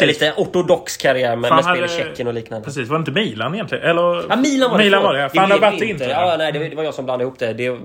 [0.00, 2.64] En lite ortodox karriär med, Fan, med spel i Tjeckien och liknande.
[2.64, 3.84] Precis, var det inte Milan egentligen?
[3.84, 4.24] Eller?
[4.28, 4.84] Ja, Milan var det.
[4.84, 6.04] Milan var det, han har blev varit inte.
[6.04, 7.52] Ja, nej, det var- det var jag som blandade ihop det.
[7.52, 7.78] det.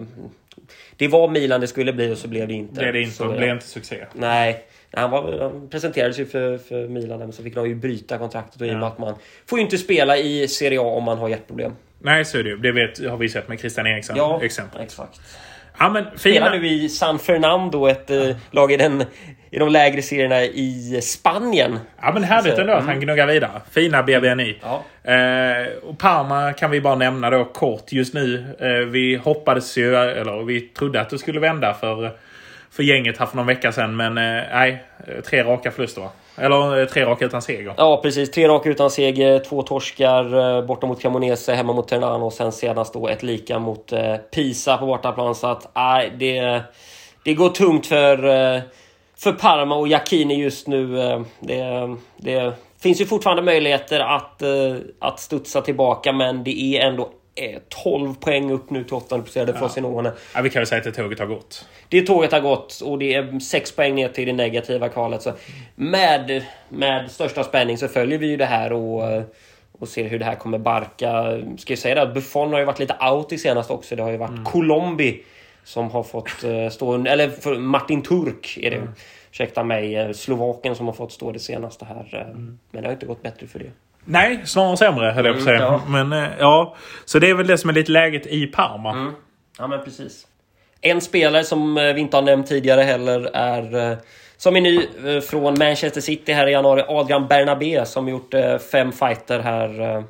[0.97, 2.82] Det var Milan det skulle bli och så blev det inte.
[2.82, 3.15] Det är det inte.
[3.15, 4.06] Så, Det blev inte succé.
[4.13, 4.63] Nej.
[4.93, 8.62] Han, var, han presenterades ju för, för Milan men så fick de ju bryta kontraktet
[8.62, 8.88] och i och med Ja.
[8.88, 11.71] att man får ju inte spela i Serie A om man har hjärtproblem.
[11.99, 12.58] Nej, så är det ju.
[12.58, 14.15] Det vet, har vi sett med Christian Eriksen.
[14.15, 14.82] Ja, exempel.
[14.82, 15.21] exakt.
[15.80, 16.62] Ja, men Spelar fina...
[16.62, 19.04] nu i San Fernando, ett eh, lag i, den,
[19.51, 21.80] i de lägre serierna i Spanien.
[22.01, 23.62] Ja, men härligt ändå att han gnuggar vidare.
[23.71, 24.58] Fina BBNI.
[24.62, 24.84] Ja.
[25.12, 28.45] Eh, och Parma kan vi bara nämna då kort just nu.
[28.60, 32.12] Eh, vi hoppades ju, eller vi trodde att det skulle vända för,
[32.71, 33.95] för gänget här för någon vecka sedan.
[33.95, 36.10] Men eh, nej, eh, tre raka förluster va?
[36.38, 37.73] Eller eh, tre raka utan seger.
[37.77, 38.31] Ja, precis.
[38.31, 42.51] Tre raka utan seger, två torskar eh, borta mot Cremonese, hemma mot Ternano och sen
[42.51, 45.36] senast då ett lika mot eh, Pisa på bortaplan.
[45.36, 46.62] Så att nej, det,
[47.23, 48.62] det går tungt för, eh,
[49.17, 51.01] för Parma och Jacchini just nu.
[51.01, 56.88] Eh, det, det finns ju fortfarande möjligheter att, eh, att studsa tillbaka, men det är
[56.88, 60.12] ändå eh, 12 poäng upp nu till åttonde placerade Frosinone.
[60.36, 61.67] Ja, vi kan väl säga att det tåget har gått.
[61.89, 65.22] Det tåget har gått och det är sex poäng ner till det negativa kvalet.
[65.22, 65.34] Så
[65.76, 69.24] med, med största spänning så följer vi ju det här och,
[69.80, 71.39] och ser hur det här kommer barka.
[71.58, 73.96] Ska jag säga det att Buffon har ju varit lite out i senast också.
[73.96, 75.24] Det har ju varit Colombi
[75.63, 77.06] som har fått eh, stå...
[77.06, 78.78] Eller Martin Turk är det.
[78.78, 78.89] Mm.
[79.32, 82.26] Ursäkta mig, eh, Slovaken som har fått stå det senaste här.
[82.30, 82.38] eh,
[82.72, 83.72] Men det har inte gått bättre för det.
[84.05, 85.59] Nej, snarare sämre höll jag på att säga.
[85.59, 85.81] ja.
[85.87, 89.13] Men eh, ja, så det är väl det som är lite läget i Parma.
[89.59, 90.27] Ja, men precis.
[90.81, 93.91] En spelare som eh, vi inte har nämnt tidigare heller är...
[93.91, 93.97] eh,
[94.37, 94.81] Som är ny
[95.21, 98.33] från Manchester City här i januari, Adrian Bernabé som gjort
[98.71, 100.03] fem fighter här.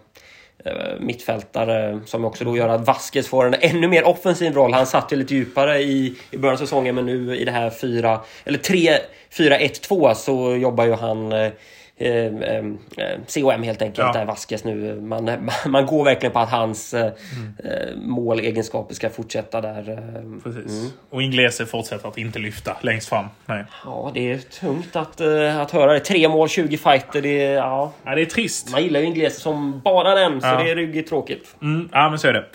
[0.99, 4.73] Mittfältare som också då gör att Vasquez får en ännu mer offensiv roll.
[4.73, 7.69] Han satt ju lite djupare i, i början av säsongen men nu i det här
[7.69, 8.97] 4 eller 3
[9.37, 11.33] 4-1-2 så jobbar ju han
[11.97, 12.65] eh, eh,
[12.97, 14.13] eh, COM helt enkelt, Ja.
[14.19, 15.01] där Vasquez nu.
[15.01, 19.99] Man, man går verkligen på att hans eh, eh, målegenskaper ska fortsätta där.
[20.43, 20.93] Precis.
[21.09, 23.25] Och Inglese fortsätter att inte lyfta längst fram.
[23.45, 23.65] Nej.
[23.85, 25.99] Ja, det är tungt att, eh, att höra det.
[25.99, 27.21] Tre mål, 20 fighter.
[27.21, 28.71] Det är, ja, Ja, det är trist.
[28.71, 30.63] man gillar ju Inglese som bara den, så Ja.
[30.63, 31.55] det är ruggigt tråkigt.
[31.61, 32.45] Mm, ja, men så är det.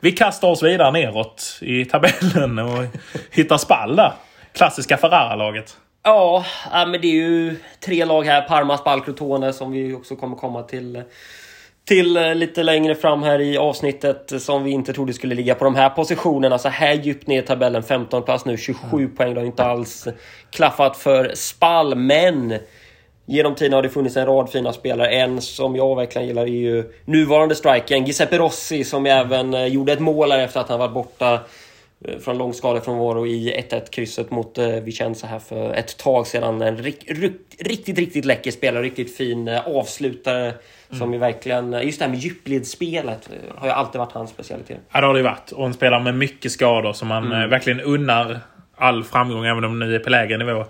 [0.00, 2.84] Vi kastar oss vidare neråt i tabellen och
[3.30, 4.12] hittar Spall där.
[4.52, 5.76] Klassiska Ferrara-laget.
[6.08, 8.42] Ja, ja, men det är ju tre lag här.
[8.42, 11.02] Parma, Spal, Crotone som vi också kommer komma till
[11.84, 15.64] till eh, lite längre fram här i avsnittet som vi inte trodde skulle ligga på
[15.64, 16.58] de här positionerna.
[16.58, 19.34] Så här djupt ner i tabellen, 15 plats nu, 27 poäng.
[19.34, 20.08] Det har inte alls
[20.50, 22.58] klaffat för Spal, men
[23.28, 25.08] Genom tiden har det funnits en rad fina spelare.
[25.08, 29.92] En som jag verkligen gillar är ju nuvarande strikern Giuseppe Rossi som även eh, gjorde
[29.92, 31.40] ett mål här efter att han varit borta
[32.04, 36.26] eh, från långskada från Voro i 1-1 krysset mot eh, Vicenza här för ett tag
[36.26, 36.62] sedan.
[36.62, 40.54] En rik, rik, riktigt, riktigt läcker spelare, riktigt fin eh, avslutare.
[40.90, 44.78] Som ju verkligen, just det här med djupledsspelet har ju alltid varit hans specialitet.
[44.92, 45.52] Ja, det har det varit.
[45.52, 47.50] Och en spelare med mycket skador som man Mm.
[47.50, 48.40] verkligen unnar
[48.76, 50.64] all framgång, även om det nu är på lägre nivå.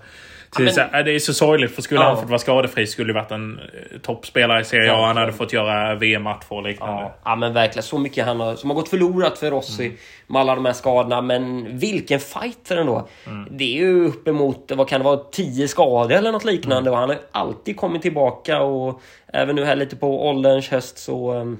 [0.55, 2.07] Till men- så, här, det är så sorgligt, för skulle Ja.
[2.07, 4.95] han fått vara skadefri skulle det varit en eh, toppspelare i Serie A.
[4.95, 5.17] Han Verkligen.
[5.17, 7.01] hade fått göra VM-matcher och liknande.
[7.01, 7.83] Ja, ja men verkligen.
[7.83, 9.91] Så mycket han har, som har gått förlorat för Rossi
[10.27, 11.21] med alla de här skadorna.
[11.21, 13.07] Men vilken fighter ändå.
[13.51, 16.91] Det är ju uppemot, vad kan det vara, 10 skador eller något liknande.
[16.91, 19.01] Och han har alltid kommit tillbaka och
[19.33, 21.57] även nu här lite på ålderns höst så, ehm,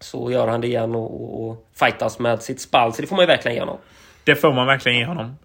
[0.00, 2.92] så gör han det igen och, och, och fightas med sitt spall.
[2.92, 3.78] Så det får man ju verkligen ge honom.
[4.24, 5.36] Det får man verkligen ge honom.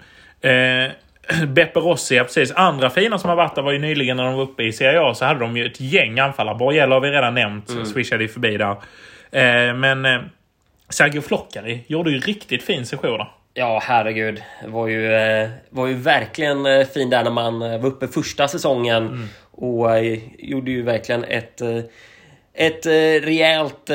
[0.42, 0.92] Eh,
[1.48, 2.52] Beppe Rossi, ja precis.
[2.52, 5.02] Andra fina som har varit där var ju nyligen när de var uppe i Serie
[5.02, 6.56] A så hade de ju ett gäng anfallare.
[6.56, 7.70] Borgello har vi redan nämnt.
[7.70, 7.86] Mm.
[7.86, 8.72] Swishade ju förbi där.
[9.32, 10.22] Eh, men eh,
[10.90, 13.28] Sergio Floccari gjorde ju riktigt fin session där.
[13.54, 14.44] Ja, herregud.
[14.68, 18.48] Var ju, eh, var ju verkligen eh, fin där när man eh, var uppe första
[18.48, 19.30] säsongen.
[19.52, 21.62] Och eh, gjorde ju verkligen ett,
[22.54, 22.86] ett
[23.26, 23.90] rejält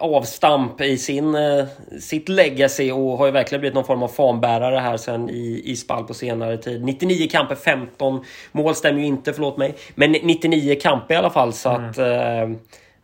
[0.00, 1.64] avstamp i sin, eh,
[2.00, 5.76] sitt legacy och har ju verkligen blivit någon form av fanbärare här sen i, i
[5.76, 6.84] Spall på senare tid.
[6.84, 9.74] 99 kamper, 15 mål stämmer ju inte, förlåt mig.
[9.94, 11.98] Men 99 kamper i alla fall så att...
[11.98, 12.50] Eh,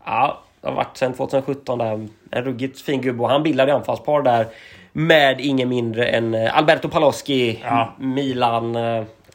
[0.04, 2.08] ja, det har varit sen 2017 där.
[2.30, 4.46] En ruggigt fin gubbe och han bildade anfallspar där
[4.92, 7.94] med ingen mindre än eh, Alberto Paloschi, Ja.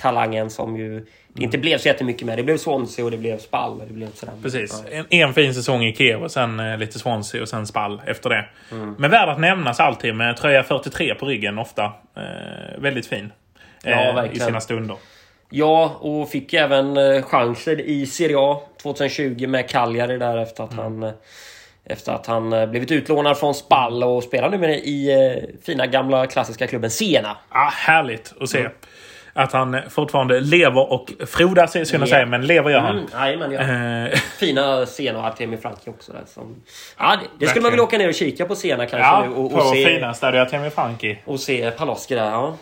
[0.02, 2.38] Milan-talangen som ju det inte blev så jättemycket med.
[2.38, 3.82] Det blev Swansea och det blev Spall.
[3.82, 4.34] och Det blev sådär.
[4.44, 4.84] Precis.
[4.92, 8.30] En, en fin säsong i Kiev och sen eh, lite Swansea och sen Spall efter
[8.30, 8.46] det.
[8.72, 8.96] Mm.
[9.00, 11.84] Men värd att nämnas alltid med tröja 43 på ryggen ofta.
[12.18, 13.32] Eh, väldigt fin.
[13.84, 14.98] Eh, Ja, I sina stunder.
[15.50, 20.74] Ja, och fick även eh, chanser i Serie A 2020 med Cagliari där efter att
[20.74, 21.12] han eh,
[21.86, 25.12] efter att han eh, blivit utlånad från Spall och spelar nu med i
[25.66, 27.38] fina gamla klassiska klubben Siena.
[27.50, 28.60] Ah, härligt att se.
[28.60, 28.72] Mm.
[29.34, 32.16] Att han fortfarande lever och frodas, är synd att Ja.
[32.16, 32.98] säga, men lever gör han.
[32.98, 33.60] Mm, jajamän, ja.
[34.12, 36.12] Eh, Fina Siena och Artemi Franki också.
[36.12, 36.56] Där, som...
[36.98, 39.36] ja, det, det skulle man vilja åka ner och kika på Siena kanske ja, nu
[39.36, 41.18] och, på och, se, fina Stadio Artemi Franki.
[41.26, 42.26] och se Paloschi där.
[42.32, 42.56] Ja.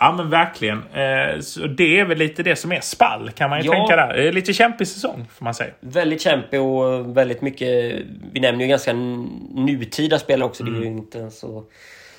[0.00, 0.78] Ja men verkligen.
[0.78, 3.72] Eh, så det är väl lite det som är spall kan man ju Ja.
[3.72, 4.12] tänka där.
[4.16, 5.70] Det är lite kämpig säsong får man säga.
[5.80, 7.94] Väldigt kämpig och väldigt mycket...
[8.32, 8.92] Vi nämner ju ganska
[9.54, 10.64] nutida spelare också.
[10.64, 11.64] Det är ju inte så,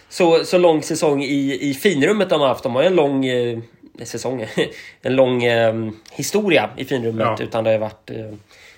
[0.10, 2.64] så, så lång säsong i, i finrummet de har haft.
[2.64, 3.60] De har ju en lång eh,
[4.04, 4.46] säsong,
[5.02, 7.28] en lång eh, historia i finrummet.
[7.40, 7.46] Ja.
[7.46, 8.32] Utan det har varit eh,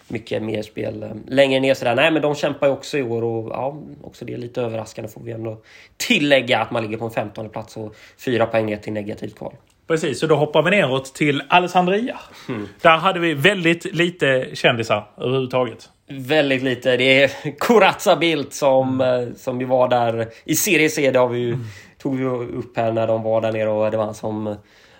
[0.08, 1.96] mycket mer spel eh, längre ner sådär.
[1.96, 5.12] Nej men de kämpar ju också i år och ja, också det är lite överraskande
[5.12, 5.58] får vi ändå
[5.98, 9.54] tillägga att man ligger på en 15 plats och fyra poäng ner till negativt kval.
[9.88, 12.20] Precis, så då hoppar vi neråt till Alessandria.
[12.82, 15.90] Där hade vi väldigt lite kändisar överhuvudtaget.
[16.12, 16.98] Väldigt lite.
[16.98, 19.36] Det är Corazza Bildt som, mm.
[19.36, 21.12] som ju var där i Serie C.
[21.12, 21.58] Det har vi ju,
[21.98, 24.56] tog vi upp här när de var där nere och det var han som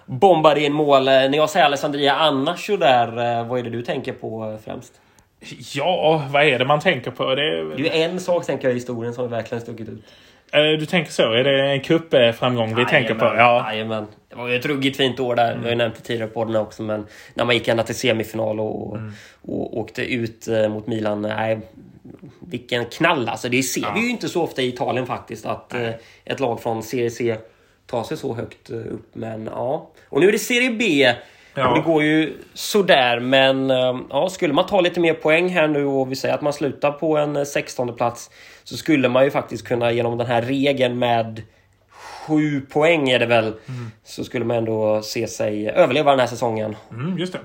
[0.06, 1.06] bombade in mål.
[1.06, 4.94] När jag säger Alessandria annars där, vad är det du tänker på främst?
[5.74, 7.36] Ja, vad är det man tänker på?
[7.36, 10.04] Det är, det är en sak tänker jag i historien som verkligen stuckit ut.
[10.52, 11.34] Du tänker så?
[11.34, 13.26] Är det en cupframgång vi tänker på?
[13.26, 13.72] Ja.
[13.72, 14.08] Jajamän.
[14.30, 15.52] Det var ju ett ruggigt fint år där.
[15.52, 15.60] Mm.
[15.60, 16.84] Vi har ju nämnt det tidigare på den också.
[16.84, 19.14] Men när man gick ända till semifinal och, mm.
[19.42, 21.22] och, åkte ut mot Milan.
[21.22, 21.60] Nej,
[22.40, 23.50] vilken knall alltså.
[23.50, 23.92] Det ser ja.
[23.96, 25.46] vi ju inte så ofta i Italien faktiskt.
[25.46, 26.00] Att Nej.
[26.26, 27.36] ett lag från Serie C
[27.86, 29.16] tar sig så högt upp.
[29.16, 29.92] Men ja.
[30.10, 31.14] Och nu är det Serie B.
[31.54, 31.74] Ja.
[31.74, 33.70] Det går ju sådär, men
[34.10, 36.92] ja, skulle man ta lite mer poäng här nu och vi säger att man slutar
[36.92, 38.30] på en 16 plats
[38.64, 41.42] så skulle man ju faktiskt kunna genom den här regeln med
[42.30, 43.92] sju poäng är det väl, mm.
[44.04, 46.76] så skulle man ändå se sig överleva den här säsongen.
[46.92, 47.40] Mm, just det.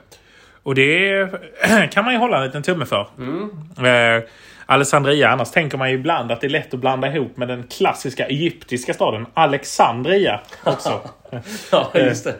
[0.63, 1.29] Och det
[1.91, 3.09] kan man ju hålla en liten tumme för.
[3.19, 3.51] Mm.
[3.79, 4.25] Eh,
[4.67, 7.63] Alessandria, annars tänker man ju ibland att det är lätt att blanda ihop med den
[7.63, 11.01] klassiska egyptiska staden Alexandria också.
[11.73, 12.35] ja, just det.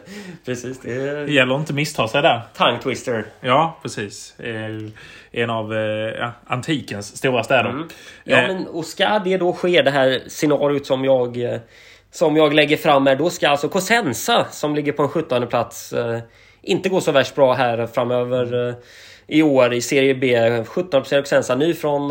[0.45, 0.79] Precis.
[0.81, 1.27] Det är...
[1.27, 2.41] gäller att inte missta sig där.
[2.57, 3.25] Tongue twister.
[3.41, 4.35] Ja, precis.
[5.31, 5.73] En av
[6.19, 7.69] ja, antikens stora städer.
[7.69, 7.87] Mm.
[8.23, 11.59] Ja, men och ska det då ske det här scenariot som jag
[12.11, 15.93] som jag lägger fram här, då ska alltså Cosenza som ligger på en 17 plats
[16.61, 18.75] inte gå så värst bra här framöver
[19.27, 20.35] i år i Serie B.
[20.65, 22.09] 17% Cosenza, ny från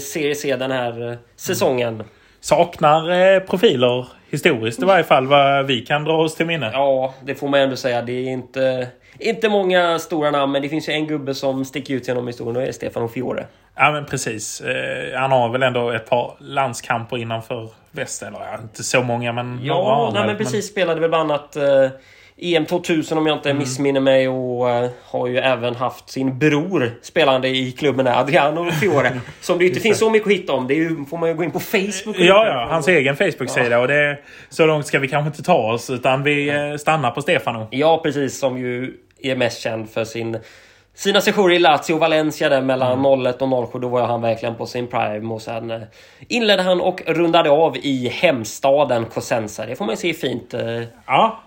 [0.00, 2.02] Serie C den här säsongen.
[2.40, 6.70] Saknar profiler historiskt i varje fall vad vi kan dra oss till minne.
[6.72, 8.02] Ja, det får man ändå säga.
[8.02, 11.94] Det är inte, inte många stora namn, men det finns ju en gubbe som sticker
[11.94, 13.46] ut genom historien och det är Stefano Fiore.
[13.76, 14.62] Ja, men precis.
[15.14, 18.22] han har väl ändå ett par landskamper innanför väst.
[18.22, 20.68] Eller inte så många, men Ja, nej, men precis.
[20.68, 21.56] Spelade väl bland annat
[22.42, 23.58] EM 2000 om jag inte mm.
[23.58, 28.70] missminner mig och uh, har ju även haft sin bror spelande i klubben där, Adriano
[28.70, 29.20] Fiore.
[29.40, 30.66] som det inte finns så mycket att hitta om.
[30.66, 32.16] Det ju, får man ju gå in på Facebook.
[32.18, 32.66] Ja, ja.
[32.70, 33.70] Hans egen Facebook-sida.
[33.70, 33.78] Ja.
[33.78, 37.22] Och det, så långt ska vi kanske inte ta oss utan vi uh, stannar på
[37.22, 37.68] Stefano.
[37.70, 38.38] Ja, precis.
[38.38, 40.38] Som ju är mest känd för sin
[40.94, 43.26] sina sessioner i Lazio och Valencia där mellan mm.
[43.26, 43.78] 01 och 07.
[43.78, 45.34] Då var han verkligen på sin prime.
[45.34, 45.80] Och sen eh,
[46.28, 49.66] inledde han och rundade av i hemstaden Cosenza.
[49.66, 50.54] Det får man ju se fint.
[51.06, 51.40] Ja,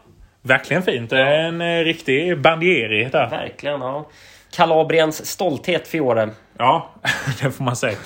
[0.44, 1.12] Verkligen fint.
[1.12, 1.18] Ja.
[1.18, 3.30] En eh, riktig bandieri där.
[3.30, 4.10] Verkligen, ja.
[4.56, 6.30] Kalabriens stolthet Fiore.
[6.58, 6.90] Ja,
[7.42, 7.98] det får man säga.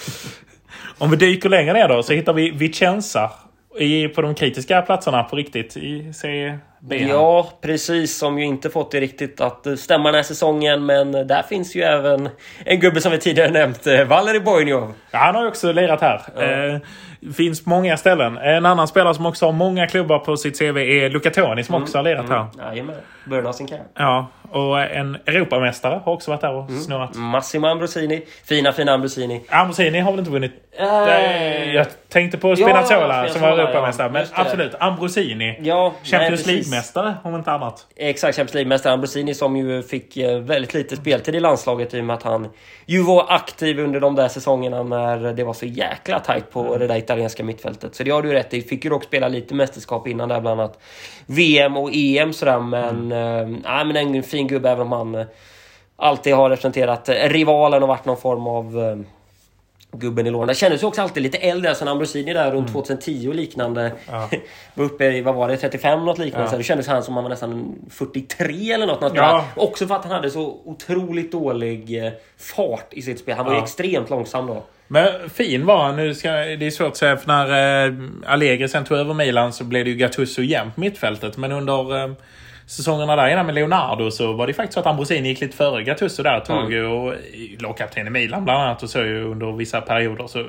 [0.97, 3.31] Om vi dyker längre ner då så hittar vi Vicenza
[3.79, 8.17] i, på de kritiska platserna på riktigt i Serie Ja, precis.
[8.17, 10.85] Som ju inte fått det riktigt att stämma den här säsongen.
[10.85, 12.29] Men där finns ju även
[12.65, 14.93] en gubbe som vi tidigare nämnt, eh, Valeri Bojnjov.
[15.11, 16.21] Ja, han har ju också lirat här.
[16.35, 16.41] Ja.
[16.41, 16.79] Eh,
[17.33, 18.37] finns många ställen.
[18.37, 21.75] En annan spelare som också har många klubbar på sitt CV är Luca Toni som
[21.75, 21.83] mm.
[21.83, 22.39] också har lirat här.
[22.39, 22.67] Mm.
[22.67, 22.95] Jajamän.
[23.25, 23.85] Början av sin karriär.
[23.93, 26.81] Ja, och en Europamästare har också varit där och mm.
[26.81, 27.15] snurrat.
[27.15, 28.21] Massimo Ambrosini.
[28.45, 29.41] Fina, fina Ambrosini.
[29.49, 30.51] Ambrosini har väl inte vunnit?
[30.79, 31.73] Äh...
[31.73, 34.07] Jag tänkte på Spinazzola ja, som var Europamästare.
[34.07, 35.59] Ja, men absolut, Ambrosini.
[35.61, 36.76] Ja, Champions League-mästare
[37.23, 37.87] om inte annat.
[37.95, 42.05] Exakt, Champions League-mästare Ambrosini som ju fick eh, väldigt lite speltid i landslaget i och
[42.05, 42.47] med att han
[42.85, 46.87] ju var aktiv under de där säsongerna när det var så jäkla tajt på det
[46.87, 47.95] där italienska mittfältet.
[47.95, 48.61] Så det har du rätt i.
[48.61, 50.79] Fick ju dock spela lite mästerskap innan där bland annat
[51.25, 53.11] VM och EM sådär men...
[53.11, 53.65] Mm.
[53.65, 55.27] Äh, men en fin gubbe även om han äh,
[55.95, 59.05] alltid har representerat rivalen och varit någon form av
[59.91, 60.45] gubben i.
[60.47, 62.73] Det kändes ju också alltid lite äldre sen Ambrosini där runt mm.
[62.73, 63.91] 2010 och liknande.
[64.11, 64.29] Ja.
[64.73, 66.45] var uppe i, vad var det, 35 något liknande.
[66.45, 66.51] Ja.
[66.51, 69.01] Så det kändes han som han var nästan 43 eller något.
[69.01, 69.45] något ja.
[69.55, 73.37] Också för att han hade så otroligt dålig eh, fart i sitt spel.
[73.37, 73.59] Han var ja.
[73.59, 74.63] ju extremt långsam då.
[74.87, 75.95] Men fin var han.
[75.95, 77.93] Nu ska, det är svårt att säga för när eh,
[78.25, 81.37] Allegri sen tog över Milan så blev det ju Gattuso jämnt mittfältet.
[81.37, 82.11] Men under eh,
[82.67, 85.83] säsongerna där innan med Leonardo så var det faktiskt så att Ambrosini gick lite före
[85.83, 86.73] Gattuso där ett tag.
[86.73, 86.91] Mm.
[86.91, 87.13] Och
[87.59, 90.27] lagkapten i Milan bland annat och så under vissa perioder.
[90.27, 90.45] Så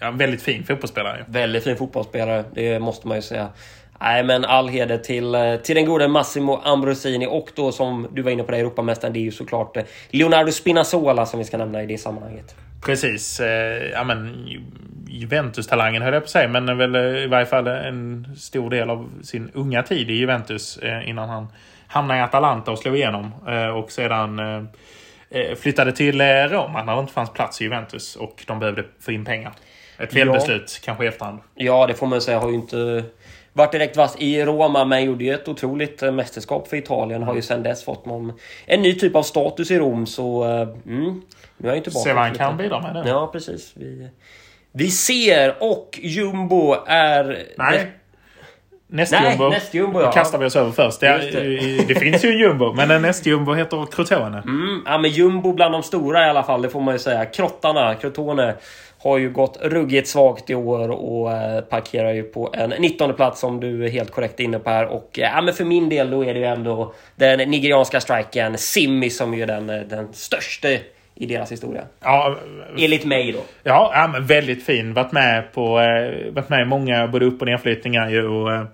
[0.00, 1.24] ja, väldigt fin fotbollsspelare.
[1.28, 3.48] Väldigt fin fotbollsspelare, det måste man ju säga.
[4.00, 8.22] Nej men all heder till, eh, till den gode Massimo Ambrosini och då som du
[8.22, 11.56] var inne på det, Europamästaren, det är ju såklart eh, Leonardo Spinazzola som vi ska
[11.56, 12.54] nämna i det sammanhanget.
[12.80, 13.40] Precis.
[13.40, 14.48] Eh, ja, men,
[15.08, 18.90] Juventus-talangen höll jag på att säga, men väl eh, i varje fall en stor del
[18.90, 21.46] av sin unga tid i Juventus eh, innan han
[21.86, 23.32] hamnade i Atalanta och slog igenom.
[23.48, 24.68] Eh, och sedan
[25.56, 29.24] flyttade till Roma när det inte fanns plats i Juventus och de behövde få in
[29.24, 29.52] pengar.
[29.98, 31.40] Ett felbeslut kanske i efterhand.
[31.54, 32.38] Ja, det får man säga.
[32.38, 33.04] Har ju inte
[33.56, 37.22] varit direkt vass i Roma, men gjorde ju ett otroligt eh, mästerskap för Italien.
[37.22, 38.32] Har ju sedan dess fått någon,
[38.66, 40.44] en ny typ av status i Rom, så...
[40.44, 41.22] eh, Mm,
[41.56, 42.04] nu är han ju tillbaka.
[42.04, 43.10] Se vad han kan bidra med nu.
[43.10, 43.72] Ja, precis.
[43.74, 44.08] Vi,
[44.72, 47.46] vi ser och Jumbo är...
[47.58, 47.92] Nej.
[48.88, 49.44] Nästjumbo.
[49.48, 50.12] Nej, nästjumbo, ja.
[50.12, 51.00] kastar vi oss över först.
[51.00, 51.88] Det, det.
[51.88, 54.38] det finns ju en jumbo, men en nästjumbo heter Crotone.
[54.38, 57.24] Mm, ja, men Jumbo bland de stora i alla fall, det får man ju säga.
[57.24, 58.54] Krottarna, Crotone,
[59.10, 63.40] har ju gått ruggigt svagt i år och eh, parkerar ju på en 19 plats
[63.40, 64.86] som du är helt korrekt inne på här.
[64.86, 68.56] Och eh, ja, men för min del då är det ju ändå den nigerianska strikern
[68.58, 70.68] Simmi som är den, eh, den största
[71.14, 71.82] i deras historia.
[72.00, 72.36] Ja,
[72.78, 73.38] Enligt mig då.
[73.62, 74.94] ja, ja, men väldigt fin.
[74.94, 75.70] Varit med på
[76.32, 78.28] varit med i många både upp och nedflyttningar ju.
[78.28, 78.66] Och,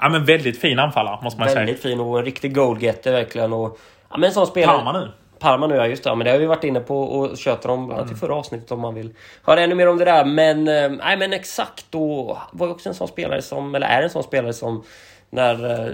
[0.00, 1.60] ja, men väldigt fin anfallare måste man säga.
[1.60, 3.52] Väldigt fin och en riktig goalgetter verkligen.
[3.52, 3.78] Och,
[4.10, 4.76] ja, men en sån spelare...
[4.76, 5.08] Parma nu.
[5.42, 6.10] Parma nu, ja just det.
[6.10, 8.34] Ja, Men det har vi varit inne på och tjötat om bland annat i förra
[8.34, 9.10] avsnittet om man vill
[9.42, 10.24] höra ännu mer om det där.
[10.24, 14.02] Men, eh, nej, men exakt då var ju också en sån spelare som, eller är
[14.02, 14.82] en sån spelare som
[15.30, 15.92] när eh,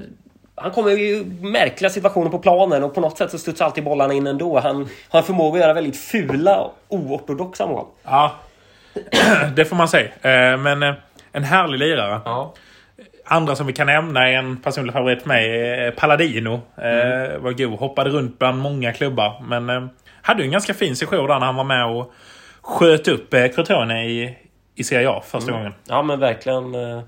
[0.54, 3.84] han kommer ju i märkliga situationer på planen och på något sätt så studsar alltid
[3.84, 4.58] bollarna in ändå.
[4.60, 7.86] Han har en förmåga att göra väldigt fula och oortodoxa mål.
[8.04, 8.32] Ja,
[9.56, 10.08] det får man säga.
[10.22, 10.94] Eh, Men
[11.32, 12.20] en härlig lirare.
[12.24, 12.54] Ja.
[13.30, 15.60] Andra som vi kan nämna är en personlig favorit för mig.
[15.70, 16.60] är Palladino.
[16.76, 17.42] Mm.
[17.42, 17.78] Var god.
[17.78, 19.44] Hoppade runt bland många klubbar.
[19.48, 19.86] Men eh,
[20.22, 22.12] hade ju en ganska fin session där när han var med och
[22.62, 24.36] sköt upp eh, Crotone i,
[24.74, 25.72] i Serie A första gången.
[25.88, 26.74] Ja men verkligen.
[26.74, 27.00] eh,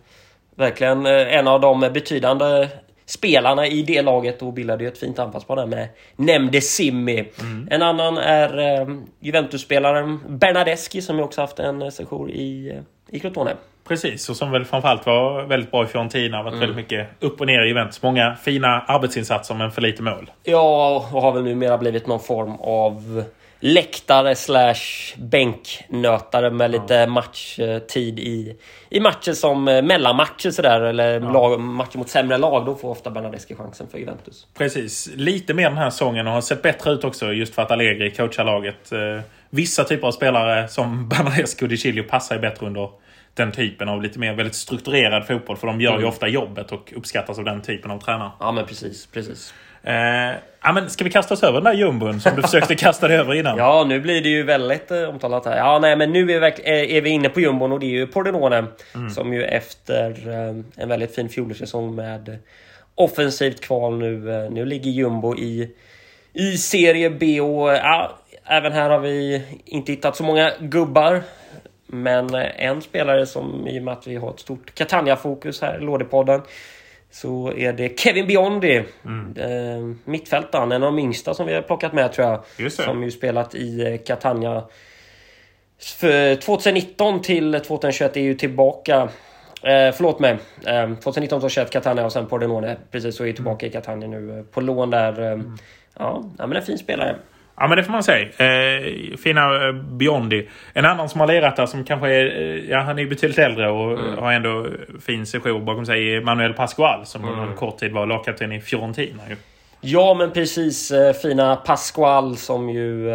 [0.57, 2.69] Verkligen eh, en av de betydande
[3.07, 7.25] spelarna i det laget och bildade ju ett fint anfallspar där med nämnde Simmi.
[7.71, 8.89] En annan är eh,
[9.21, 13.55] Juventus-spelaren Bernadeschi som ju också haft en eh, session i, eh, i Crotone.
[13.91, 16.43] Precis, och som väl framförallt var väldigt bra i Fiorentina.
[16.43, 18.03] Varit väldigt mycket upp och ner i Juventus.
[18.03, 20.31] Många fina arbetsinsatser men för lite mål.
[20.45, 23.25] Ja, och har väl numera blivit någon form av
[23.61, 24.75] läktare slash
[25.17, 28.57] bänknötare med lite matchtid i,
[28.91, 32.67] i matcher som eh, mellanmatcher sådär eller lag, matcher mot sämre lag.
[32.67, 34.47] Då får ofta Bernadeschi chansen för Juventus.
[34.59, 35.11] Precis.
[35.17, 38.11] Lite mer den här säsongen och har sett bättre ut också just för att Allegri
[38.11, 38.93] coachar laget.
[38.93, 42.91] Eh, Vissa typer av spelare som Bernadeschi och Di passar ju bättre under
[43.35, 45.57] den typen av lite mer väldigt strukturerad fotboll.
[45.57, 48.31] För de gör ju ofta jobbet och uppskattas av den typen av tränare.
[48.41, 49.55] Ja men precis, precis.
[49.83, 49.95] Eh,
[50.63, 53.17] ja, men ska vi kasta oss över den där jumbon som du försökte kasta dig
[53.17, 53.59] över innan?
[53.59, 55.57] Ja, nu blir det ju väldigt eh, omtalat här.
[55.57, 57.91] Ja, nej, men nu är vi, eh, är vi inne på jumbon och det är
[57.91, 58.65] ju Pordenone
[59.15, 62.39] som ju efter eh, en väldigt fin fjolårssäsong med
[62.95, 65.71] offensivt kval nu, eh, nu ligger jumbo i,
[66.33, 71.23] i serie B och ja, även här har vi inte hittat så många gubbar.
[71.93, 75.79] Men eh, en spelare som i och med att vi har ett stort Catania-fokus här
[75.79, 76.43] i Lådepodden
[77.11, 78.77] så är det Kevin Biondi.
[79.37, 82.45] Eh, mittfältaren, en av de yngsta som vi har plockat med tror jag.
[82.85, 84.65] Som ju spelat i eh, Catania.
[86.01, 89.09] För 2019 till 2021 är ju tillbaka.
[89.63, 90.39] Eh, förlåt mig.
[90.67, 92.77] Eh, 2019 2021 Catania och sen Pordenone.
[92.91, 95.43] Precis, så är ju tillbaka i Catania nu på lån där.
[95.99, 97.17] Ja, ja, men en fin spelare.
[97.61, 98.27] Ja men det får man säga.
[98.27, 100.49] Eh, fina eh, Biondi.
[100.73, 102.41] En annan som har lirat där som kanske är...
[102.41, 104.67] Eh, ja han är betydligt äldre och har ändå
[105.07, 106.17] fin session bakom sig.
[106.17, 109.23] är Manuel Pascual som under en kort tid var lagkapten i Fiorentina.
[109.29, 109.37] Ju.
[109.81, 110.91] Ja, men precis.
[110.91, 113.11] Eh, fina Pascual som ju...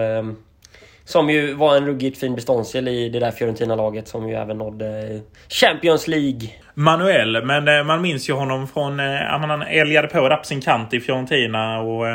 [1.04, 5.20] Som ju var en ruggigt fin beståndsdel i det där Fiorentina-laget som ju även nådde
[5.50, 6.50] Champions League.
[6.74, 9.00] Manuel, men man minns ju honom från...
[9.00, 12.06] Eh, han eljade på där på sin kant i Fiorentina och...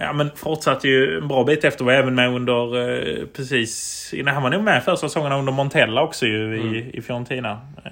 [0.00, 1.84] Ja men fortsatte ju en bra bit efter.
[1.84, 2.88] Var även med under...
[3.20, 4.10] Eh, precis...
[4.16, 7.60] Nej, han var nog med första säsongen under Montella också ju i, i Fiorentina.
[7.84, 7.90] Eh,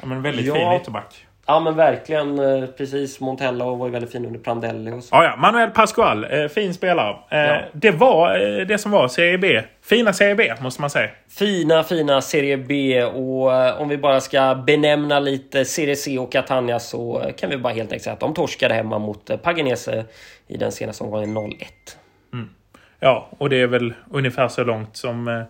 [0.00, 0.54] ja men väldigt Ja.
[0.54, 1.24] fin ytterback.
[1.46, 2.38] Ja, men verkligen.
[2.38, 3.20] eh, Precis.
[3.20, 5.08] Montella var ju väldigt fin under Prandelli och så.
[5.16, 5.36] Ja, ja.
[5.36, 6.26] Manuel Pascual.
[6.30, 7.16] Eh, fin spelare.
[7.30, 7.60] Eh, Ja.
[7.72, 9.62] Det var eh, det som var Serie B.
[9.84, 11.10] Fina Serie B, måste man säga.
[11.38, 16.78] Fina, fina Serie B och om vi bara ska benämna lite Serie C och Catania
[16.78, 20.04] så kan vi bara helt enkelt säga att de torskade hemma mot Paganese
[20.48, 21.54] i den senaste omgången 0-1.
[23.00, 25.28] Ja, och det är väl ungefär så långt som...
[25.28, 25.42] Eh,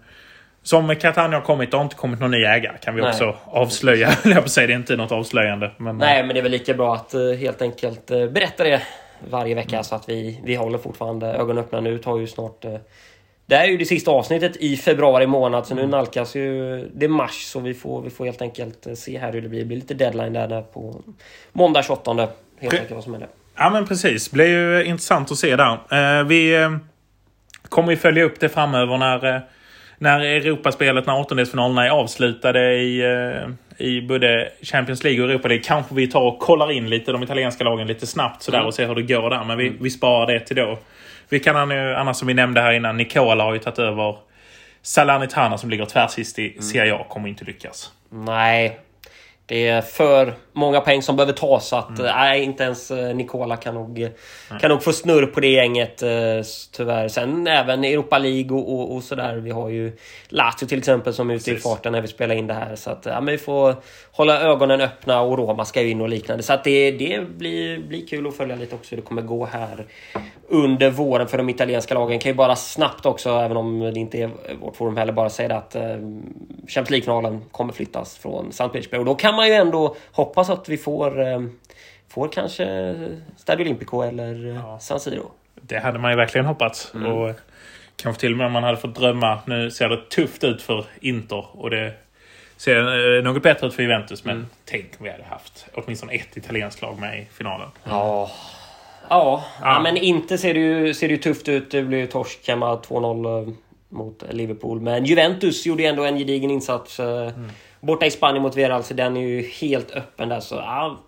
[0.62, 1.70] som Catania har kommit.
[1.70, 2.78] Det har inte kommit någon ny ägare.
[2.78, 3.10] Kan vi Nej.
[3.10, 4.10] också avslöja.
[4.24, 5.70] Jag på säga, det är inte något avslöjande.
[5.76, 8.82] Men, Nej, men det är väl lika bra att eh, helt enkelt eh, berätta det
[9.30, 11.80] varje vecka så att vi, vi håller fortfarande ögonen öppna.
[11.80, 12.64] Nu tar ju snart...
[12.64, 12.74] eh,
[13.46, 17.08] Det här är ju det sista avsnittet i februari månad så nu nalkas ju det
[17.08, 19.58] mars så vi får, vi får helt enkelt eh, se här hur det blir.
[19.60, 21.00] Det blir lite deadline där, där på
[21.52, 22.28] måndag 28.
[22.60, 23.28] Helt enkelt vad som händer.
[23.58, 24.30] Ja men precis.
[24.30, 25.72] blir ju intressant att se där.
[25.90, 26.76] Eh, vi eh,
[27.68, 29.40] kommer ju följa upp det framöver när, eh,
[29.98, 33.02] när Europaspelet, när åttondelsfinalerna är avslutade i,
[33.78, 35.64] i både Champions League och Europa League.
[35.64, 38.86] Kanske vi tar och kollar in lite de italienska lagen lite snabbt sådär och ser
[38.86, 39.44] hur det går där.
[39.44, 40.78] Men vi, vi sparar det till då.
[41.28, 44.16] Vi kan annars som vi nämnde här innan, Nicola har ju tagit över
[44.82, 47.92] Salernitana som ligger tvärsist i Serie A kommer inte lyckas.
[48.10, 48.78] Nej.
[49.48, 52.12] Det är för många poäng som behöver tas så att mm.
[52.16, 54.12] nej, inte ens eh, Nicola kan nog, mm.
[54.60, 56.08] kan nog få snurr på det gänget eh,
[56.72, 57.08] tyvärr.
[57.08, 59.36] Sen även Europa League och, och, och sådär.
[59.36, 59.96] Vi har ju
[60.28, 61.58] Lazio till exempel som är ute Precis.
[61.58, 62.76] i farten när vi spelar in det här.
[62.76, 63.76] Så att ja, men vi får
[64.12, 66.42] hålla ögonen öppna och Roma ska ju in och liknande.
[66.42, 69.46] Så att det, det blir, blir kul att följa lite också hur det kommer gå
[69.46, 69.86] här
[70.48, 72.18] under våren för de italienska lagen.
[72.18, 74.30] Kan ju bara snabbt också, även om det inte är
[74.60, 75.82] vårt forum heller, bara säga att eh,
[76.66, 78.68] Champions League-finalen kommer flyttas från St.
[78.68, 79.00] Petersburg.
[79.00, 81.40] Och då kan man ju ändå hoppas att vi får, eh,
[82.08, 82.94] får kanske
[83.36, 84.78] Stadio Olimpico eller eh, ja.
[84.78, 85.30] San Siro.
[85.54, 86.94] Det hade man ju verkligen hoppats.
[86.94, 87.12] Mm.
[87.12, 87.34] Och
[87.96, 89.38] kanske till och med om man hade fått drömma.
[89.46, 91.92] Nu ser det tufft ut för Inter och det
[92.56, 94.24] ser eh, något bättre ut för Juventus.
[94.24, 94.48] Men mm.
[94.64, 97.68] tänk om vi hade haft åtminstone ett italienskt lag med i finalen.
[97.84, 98.30] Ja.
[99.10, 99.74] Ja, ja.
[99.74, 101.70] ja men inte ser det, ju, ser det ju tufft ut.
[101.70, 103.54] Det blev ju torsk hemma 2-0
[103.88, 104.80] mot Liverpool.
[104.80, 107.00] Men Juventus gjorde ändå en gedigen insats.
[107.00, 107.50] Mm.
[107.80, 110.40] Borta i Spanien mot Villarreal, så den är ju helt öppen där.
[110.40, 110.98] Så ja,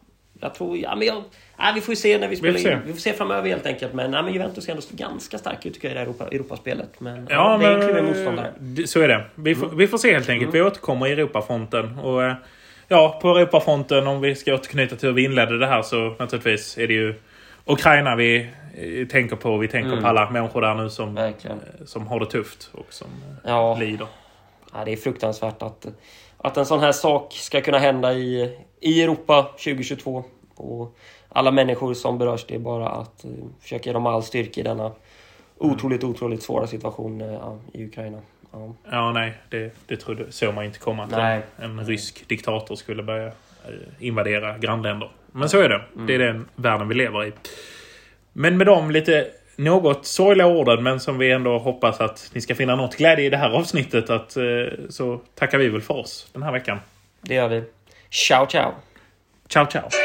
[0.41, 0.79] jag tror...
[0.79, 1.23] Ja, men jag,
[1.59, 2.79] ja, vi får ju se när vi spelar vi in.
[2.87, 3.93] Vi får se framöver helt enkelt.
[3.93, 7.01] Men, ja, men Juventus ser ändå ganska stark ut tycker jag i det Europa, Europaspelet.
[7.01, 8.53] Men, ja, det är en klurig motståndare.
[8.87, 9.25] Så är det.
[9.35, 9.79] Vi får, mm.
[9.79, 10.55] vi får se helt enkelt.
[10.55, 10.65] Mm.
[10.65, 11.99] Vi återkommer i Europafronten.
[11.99, 12.35] Och, eh,
[12.89, 16.79] ja, på Europafronten, om vi ska återknyta till hur vi inledde det här, så naturligtvis
[16.79, 17.15] är det ju
[17.65, 19.57] Ukraina vi eh, tänker på.
[19.57, 20.03] Vi tänker mm.
[20.03, 21.57] på alla människor där nu som, Verkligen.
[21.57, 23.09] Eh, som har det tufft och som
[23.45, 23.77] ja.
[23.81, 24.07] lider.
[24.75, 25.87] Ja, det är fruktansvärt att
[26.43, 30.25] att en sån här sak ska kunna hända i, i Europa 2022.
[30.55, 33.31] Och alla människor som berörs, det är bara att uh,
[33.61, 34.93] försöka ge dem all styrka i denna
[35.59, 38.19] otroligt, otroligt svåra situation uh, i Ukraina.
[38.53, 41.05] Ja, ja nej, det, det trodde, såg man inte komma.
[41.05, 41.43] Att nej.
[41.57, 43.33] En, en rysk diktator skulle börja uh,
[43.99, 45.11] invadera grannländer.
[45.33, 45.83] Men så är det.
[45.95, 46.07] Mm.
[46.07, 47.33] Det är den världen vi lever i.
[48.33, 49.31] Men med de lite
[49.65, 53.31] något sorgliga orden men som vi ändå hoppas att ni ska finna något glädje i
[53.31, 54.11] det här avsnittet.
[54.11, 54.43] Att, eh,
[54.89, 56.79] så tackar vi väl för oss den här veckan.
[57.21, 57.65] Det gör vi.
[58.11, 58.73] Ciao, ciao!
[59.49, 60.00] Ciao, ciao!